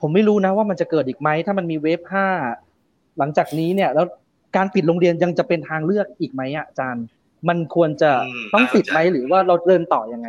[0.01, 2.27] ผมไม่รู้นะว่ามันจะเกิดอีกไหมถ้ามันมีเวฟห้า
[3.19, 4.07] หลังจากนี้เนี่ยแล้ว
[4.57, 7.05] การปิดโรงเรียนยังจะเป็นทางเลือกอีกไหมอาจารย์
[7.49, 8.11] มันควรจะ
[8.53, 10.29] ต้องปิดไหมหรือว่าเราเดินต่อยังไง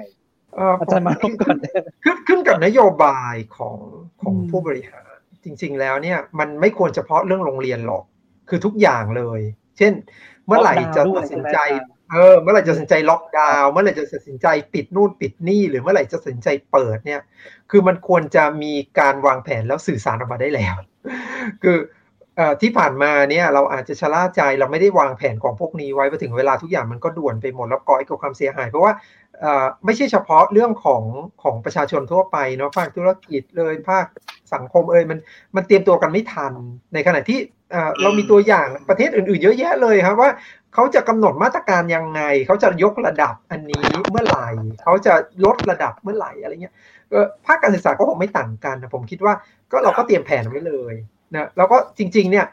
[0.81, 1.57] อาจารย์มาก่อน
[2.03, 3.77] ขึ้นขึ้นกับนโยบายของ
[4.21, 5.03] ของผู้บริหาร
[5.43, 8.03] จริง ๆ แล้วเนี่ยมันไม่ควรเฉพาะเรื่องโรงเรียนหรอก
[8.49, 9.41] คือทุกอย่างเลย
[9.77, 9.93] เช่น
[10.49, 11.57] เมื่อไหร่จะตัดสินใจ
[12.13, 17.21] เออเมื่อไหร่จะตัดสินใจล็อกดาวน์เมื่อไหร่จะตัดสินใจปิดนู่นปิดนี่ หรือเมื่อไหร่จะตัดสินใจเปิดเนี่ย
[17.71, 20.75] คือมันควรจะมีการวางแผนแล้วสื่อสารออกมาได้แล้ว
[21.63, 21.77] คือ
[22.61, 28.93] ที่ผ่านมาเนี่ยเราอาจจะชะล่าใจเราไม่ได้วางแผนของพวกนี้ไว้พอถึงเวลาทุกอย่างมันก็ด่วนไปหมดแล้วก่อให้เกิดความเสียหาย เพราะว่า
[29.85, 31.03] ไม่ใช่เฉพาะเรื่องของ
[31.43, 34.05] ของประชาชนทั่วไปเนาะภาคธุรกิจเลยภาค
[34.53, 35.19] สังคมเอ่ยมัน
[35.55, 36.53] มันเตรียมตัวกันไม่ทัน
[36.93, 37.39] ในขณะที่
[38.01, 40.29] เรามีตัวอย่างประเทศอื่นๆ เยอะแยะเลยครับว่า
[40.73, 44.47] เขาจะกำหนดมาตรการยังไง เขาจะยกระดับอันนี้เมื่อไหร่
[44.83, 45.13] เขาจะ
[45.45, 46.73] ลดระดับเมื่อไหร่อะไรเงี้ย
[47.45, 49.33] ภาคการศึกษาก็คงไม่ต่างกันนะผมคิดว่า
[49.71, 50.93] ก็เราก็เตรียมแผนไว้เลย
[51.35, 52.45] นะแล้วก็จริง ๆ เนี่ย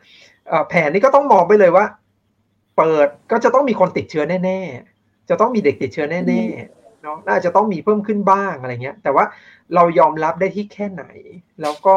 [0.68, 1.84] แผนนี้ก็ต้องมองไปเลยว่า
[2.76, 4.60] เปิดก็จะต้องมีคนติดเชื้อแน่
[4.94, 6.75] ๆ จะต้องมีเด็กติดเชื้อแน่ๆ
[7.06, 9.24] เนาะน่าจะต้องมีเพิ่มขึ้นบ้างอะไรเงี้ย แต่ว่า
[9.74, 11.04] เรายอมรับได้ที่แค่ไหน
[11.62, 11.96] แล้วก็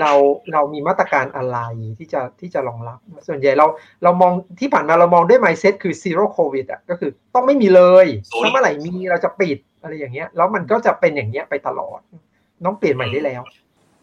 [0.00, 0.12] เรา
[0.52, 1.58] เรามีมาตรการอะไร
[1.98, 3.66] ที่จะที่จะรองรับ ส่วนใหญ่เรา
[4.02, 8.06] เรามองที่ผ่านมาเรามองด้วย mindset คือ zero covid อะก็คือต้องไม่มีเลย
[8.42, 12.00] ถ้าเมื่อไหร่มีเราจะปิดอะไรอย่างเงี้ย แล้วมันก็จะเป็นอย่างเงี้ยไปตลอด
[12.66, 13.42] ต้องเปลี่ยนใหม่ได้แล้ว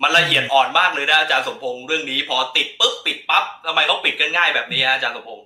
[0.04, 5.46] มันละเอียดอ่อนมากเลยนะอาจารย์สมพงษ์เรื่องนี้ พอติดปุ๊บปิดปั๊บทำไมเขาปิดกันง่ายแบบนี้อาจารย์สมพงษ์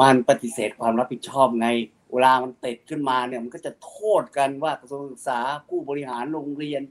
[0.00, 1.68] มันปฏิเสธความรับผิดชอบไง
[2.12, 5.38] เวลามันติดขึ้นมาเนี่ยมันก็จะโทษกันว่ากระทรวงศึกษา
[5.68, 6.82] ผู้บริหารโรงเรียน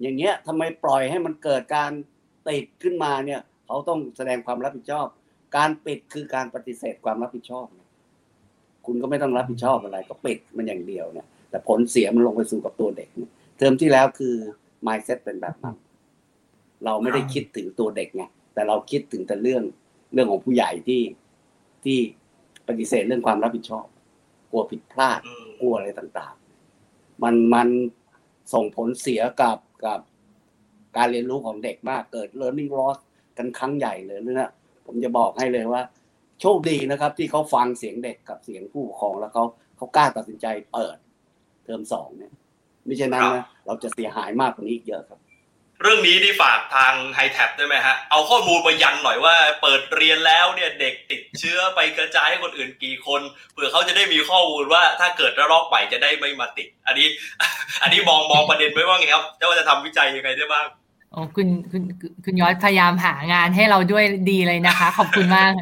[0.00, 1.92] อย่างเงี้ยทำไมปล่อยให้มันเกิดการ
[2.48, 5.06] ติดขึ้นมาเนี่ย เขาต้องแสดงความรับผิดชอบ
[5.56, 7.66] การปิดคือการปฏิเสธความรับผิดชอบ
[8.86, 13.18] คุณก็ไม่ต้องรับผิดชอบอะไร ก็ปิดมันอย่างเดียวเนี่ย แต่ผลเสียมันลงไปสู่กับตัวเด็กถ
[13.58, 14.34] เทอมที่แล้วคือ
[14.86, 15.76] mindset เป็นแบบนั้น
[16.84, 18.22] เราไม่ได้คิดถึงตัวเด็กไง
[18.54, 19.62] แต่เราคิดถึงแต่เรื่อง
[20.14, 21.02] เรื่องของผู้ใหญ่ที่
[21.84, 21.98] ที่
[22.68, 23.86] ปฏิเสธเรื่องความรับผิดชอบ
[24.52, 25.20] กลัวผิดพลาด
[25.60, 27.68] กลัวอะไรต่างๆ มันมัน
[28.54, 30.00] ส่งผลเสียกับกับ
[30.96, 32.98] การเรียนรู้ของเด็กมากเกิด learning loss
[33.38, 34.50] กันครั้งใหญ่เลยนะ
[34.86, 35.82] ผมจะบอกให้เลยว่า
[36.40, 39.44] โชคดีนะครับ ที่เขาฟังเสียงเด็กกับเสียงผู้ปกครองแล้วเขา
[39.76, 40.96] เขากล้าตัดสินใจเปิด
[41.64, 42.32] เทอมสองเนี่ย
[42.86, 45.20] ไม่ใช่นั้นนะเราจะเสียหายมากกว่านี้อีกเยอะครับ
[45.82, 53.20] เรื่องนี้นี่ฝากทางไฮแท็บได้ไหมฮะ เอาข้อมูลมายันหน่อยว่า เปิดเรียนแล้วเนี่ยเด็กติดเชื้อไปกระจายให้คนอื่นกี่คน
[53.52, 57.06] เผื่อเขาจะได้มีข้อมูลว่าถ้าเกิดระลอกใหม่จะได้ไม่มาติด อันนี้
[57.82, 60.66] อันนี้มองมองประเด็นไว้ว่าไงครับจะว่าจะทำวิจัยยังไงได้บ้าง
[61.12, 61.82] โอ้คุณคุณ
[62.24, 65.52] คุณยอดพยายามหางานให้เราด้วยดีเลยนะคะ ขอบคุณมาก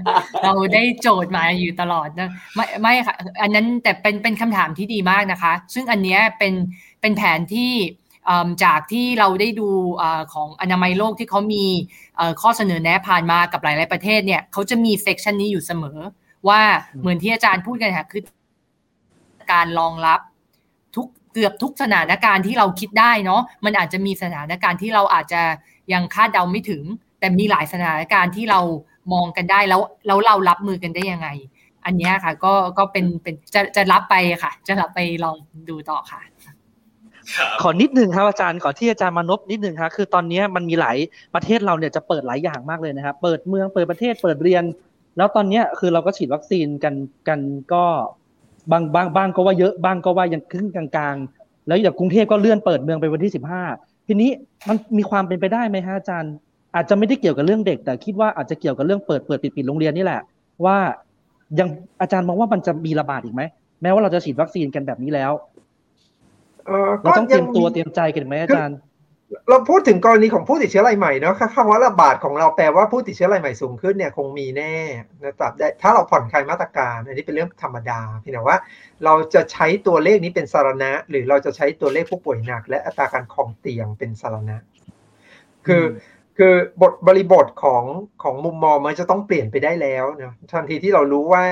[0.44, 6.54] เราได้โจทย์มาอยู่ตลอดนะไม่ไม่ค่ะ อันนั้นแต่เป็นเป็นคำถามที่ดีมากนะคะ ซึ่งอันนี้เป็น
[7.00, 7.72] เป็นแผนที่
[8.64, 9.68] จากที่เราได้ดู
[10.32, 11.64] ของอนามัยโลกที่เขามี
[12.40, 15.98] ข้อเสนอแนะผ่านมากับหลาย ๆประเทศเนี่ยเขาจะมีเซกชันนี้อยู่เสมอ
[16.48, 16.60] ว่า
[17.00, 18.22] เหมือนที่อาจารย์พูดกันค่ะคือ
[19.52, 20.20] การรองรับ
[20.96, 25.42] ทุกเกือบทุกสถานการณ์ที่เราคิดได้เนาะมันอาจจะมีสถานการณ์ที่เราอาจจะ
[25.92, 26.82] ยังคาดเดาไม่ถึง
[27.20, 28.60] แต่มีหลายสถานการณ์ที่เรา
[29.12, 31.28] มองกันได้แล้วแล้วเรารับมือกันได้ยังไง
[31.84, 35.36] อันนี้ค่ะ ก็ก็เป็นเป็นจะจะรับไปค่ะ จะรับไปลอง
[35.68, 36.20] ดูต่อค่ะ
[37.62, 40.96] ขอนิดนึงครับอาจารย์ขอที่อาจารย์มานพนิดนึงครับคือตอนนี้มันมีหลาย
[41.34, 44.64] ประเทศเราเนี่ยจะเปิดหลายอย่างมากเลยนะครับเปิดเมืองเปิดประเทศเปิดเรียน
[45.16, 46.94] แล้วตอนนี้คือเราก็ฉีดวัคซีนกัน
[47.28, 47.40] กัน
[47.72, 47.84] ก็
[48.72, 53.62] บางบางบางก็ว่าเยอะบางก็ว่ายังครึ่งกลางๆ แล้วอย่างกรุงเทพก็เลื่อนเปิดเมืองไปวันที่สิบห้า
[54.06, 54.30] ทีนี้
[54.68, 56.32] มันมีความเป็นไปได้ไหมฮะอาจารย์
[56.74, 60.20] อาจจะไม่ได้เกี่ยวกับเรื่องเด็ก แต่คิดว่าอาจจะเกี่ยวกับเรื่องเปิดเปิดปิดปิดโรงเรียนนี่แหละ
[60.64, 60.76] ว่า
[61.58, 61.68] ยัง
[62.00, 63.42] อาจารย์มองว่ามันจะมีระบาดอีกไหม
[63.82, 65.32] แม้ว่าเราจะฉีดวัคซีนกันแบบนี้แล้ว
[67.02, 68.78] เราต้องเตรียมตัวเตรียมใจกันไหมอาจารย์
[69.48, 74.74] เราพูดถึงกรณีของผู้ติดเชื้อรายใหม่เนาะคำว่าระบาดของเราแปลว่าผู้ติดเชื้อรายใหม่สูงขึ้นเนี่ยคงมีแน่
[75.24, 78.58] นะครับได้ถ้าเราผ่อนคลายมาตรการ อันนี้เป็นเรื่องธรรมดาเพียงแต่ว่า
[79.04, 84.56] เราจะใช้ตัวเลขนี้เป็นสารณะ หรือเราจะใช้ตัวเลขผู้ป่วยหนัก และอัตราการคลองเตียงเป็นสารณะ
[85.66, 85.84] คือ
[86.38, 87.84] คือบทบริบทของ
[88.22, 91.44] ของมุมมองมันจะต้องเปลี่ยนไปได้แล้วนะทันทีที่เรารู้ว่า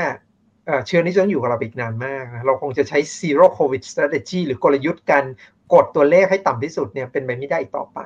[0.87, 5.25] เชื้อนี้จะองอยู่กับเราอีกนานมากนะเราคงจะใช้ zero covid strategy หรือกลยุทธ์การ
[5.73, 7.99] กดตัวเลขให้ต่ำที่สุดเนี่ยเป็นไปไม่ได้อีกต่อไป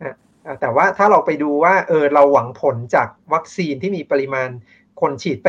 [0.00, 0.16] นะ
[0.60, 4.48] แต่ว่าถ้าเราไปดูว่าเออเราหวังผลจากวัคซีนที่มีปริมาณ
[5.00, 5.48] คนฉีดไป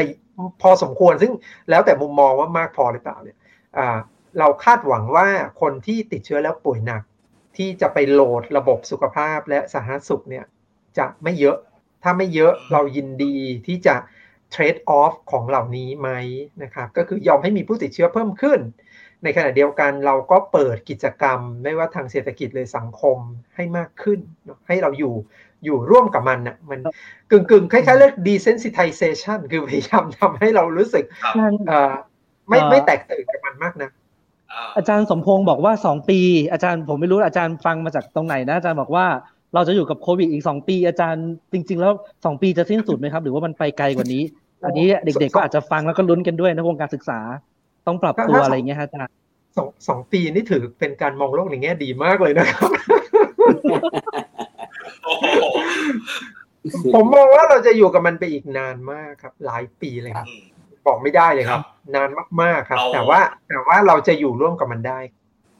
[0.61, 1.33] พอสมควร ซึ่ง
[1.69, 3.37] แล้วแต่มุมมองว่ามากพอหรือเปล่าเนี่ย
[4.39, 5.27] เราคาดหวังว่า
[5.61, 7.01] คนที่ติดเชื้อแล้วป่วยหนัก
[7.57, 10.45] ที่จะไปโหลดระบบสุขภาพและสาธารณสุขเนี่ย
[10.97, 11.57] จะไม่เยอะ
[12.03, 13.35] ถ้าไม่เยอะเรายินดี
[13.67, 13.95] ที่จะ
[14.51, 16.09] เทรดออฟของเหล่านี้ไหม
[16.63, 18.59] นะครับก็คือยอมให้มีผู้ติดเชื้อเพิ่มขึ้น
[19.23, 23.17] ในขณะเดียวกันเราก็เปิดกิจกรรม ไม่ว่าทางเศรษฐกิจเลยสังคม
[23.55, 24.19] ให้มากขึ้น
[24.67, 25.13] ให้เราอยู่
[25.65, 26.79] อยู่ร่วมกับมันนะมัน
[27.31, 31.03] กึ่งกึ่งคล้ายๆเรียก desensitization คือพยายามทำให้เรารู้สึก
[32.49, 33.89] ไม่ไม่แตกตื่นกับมันมากนะ
[34.77, 36.19] อาจารย์สมพงศ์บอกว่าสองปี
[36.51, 39.05] อาจารย์ผมไม่รู้อาจารย์ฟังมาจากตรงไหนนะ อาจารย์บอกว่า
[39.53, 41.91] เราจะอยู่กับโควิดอีกสองปีอาจารย์จริง ๆ แล้ว
[42.25, 44.23] สองปีจะสิ้นสุดไหมครับ หรือว่ามันไปไกลกว่านี้
[44.65, 47.19] อันนี้เด็กๆก็อาจจะฟังแล้วก็ลุ้นกันด้วยนะวงการศึกษา
[47.87, 49.13] ต้องปรับตัวอะไรเงี้ยอาจารย์
[49.57, 52.69] สองสองปีนี่ถือเป็นการมองโลกในแง่ดีมากเลยนะครับ
[56.93, 60.27] ผมมองว่าเราจะอยู่กับมันไปอีกนานมากครับ หลายปีเลยครับ
[60.87, 61.61] บอกไม่ได้เลยครับ
[61.95, 62.09] นาน
[62.41, 63.19] มากๆครับ แต่ว่า
[63.49, 64.99] แต่ว่าเราจะอยู่ร่วมกับมันได้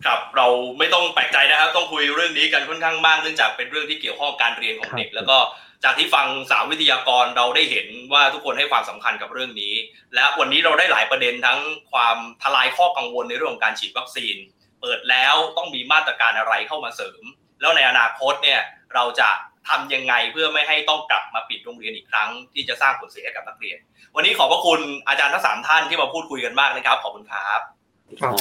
[0.05, 0.47] ครับเรา
[0.79, 5.37] ไม่ต้องแปลกใจนะครับ ต้องคุยเรื่องนี้กันค่อนข้างมากเนื่องจากเป็นเรื่องที่เกี่ยวข้องการเรียนของเด็ก แล้วก็
[5.83, 9.73] จากที่ฟังสาววิทยากรเราได้เห็นว่าทุกคนให้ความสำคัญกับเรื่องนี้
[10.15, 11.59] และวันนี้เราได้หลายประเด็นทั้ง
[11.91, 14.35] ความทลายข้อกังวลในเรื่องของการฉีดวัคซีน
[14.81, 17.23] เปิดแล้วต้องมีมาตรการอะไรเข้ามาเสริม
[17.61, 18.61] แล้วในอนาคตเนี่ย
[18.93, 19.29] เราจะ
[19.69, 23.77] ทำยังไงเพื่อไม่ให้ต้องกลับมาปิดโรงเรียนอีกครั้ง ที่จะสร้างผลเสียกับนักเรียน
[24.15, 27.76] วันนี้ขอบพระคุณอาจารย์ทั้งสามท่านที่มาพูดคุยกันมากนะครับขอบคุณครับ
[28.21, 28.33] ครับ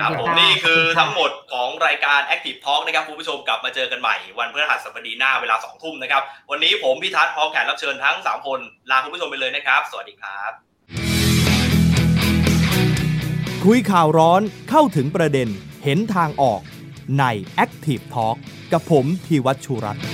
[0.00, 10.52] ครับผมนี่คือทั้งหมดของรายการ Active Talk นะครับคุณผู้ชมกลับมาเจอกันใหม่ วันพฤหัสบดีหน้าเวลาสองทุ่มนะครับ วันนี้ผมพิทัศน์พร้อมแขกรับเชิญทั้ง 3 คน ลาคุณผู้ชมไปเลยนะครับ สวัสดีครับ
[13.64, 15.48] คุยข่าวร้อนเข้าถึงประเด็น
[15.84, 16.60] เห็นทางออก
[17.18, 17.24] ใน
[17.64, 18.36] Active Talk
[18.72, 20.04] กับผมธีวัชชุรัตน์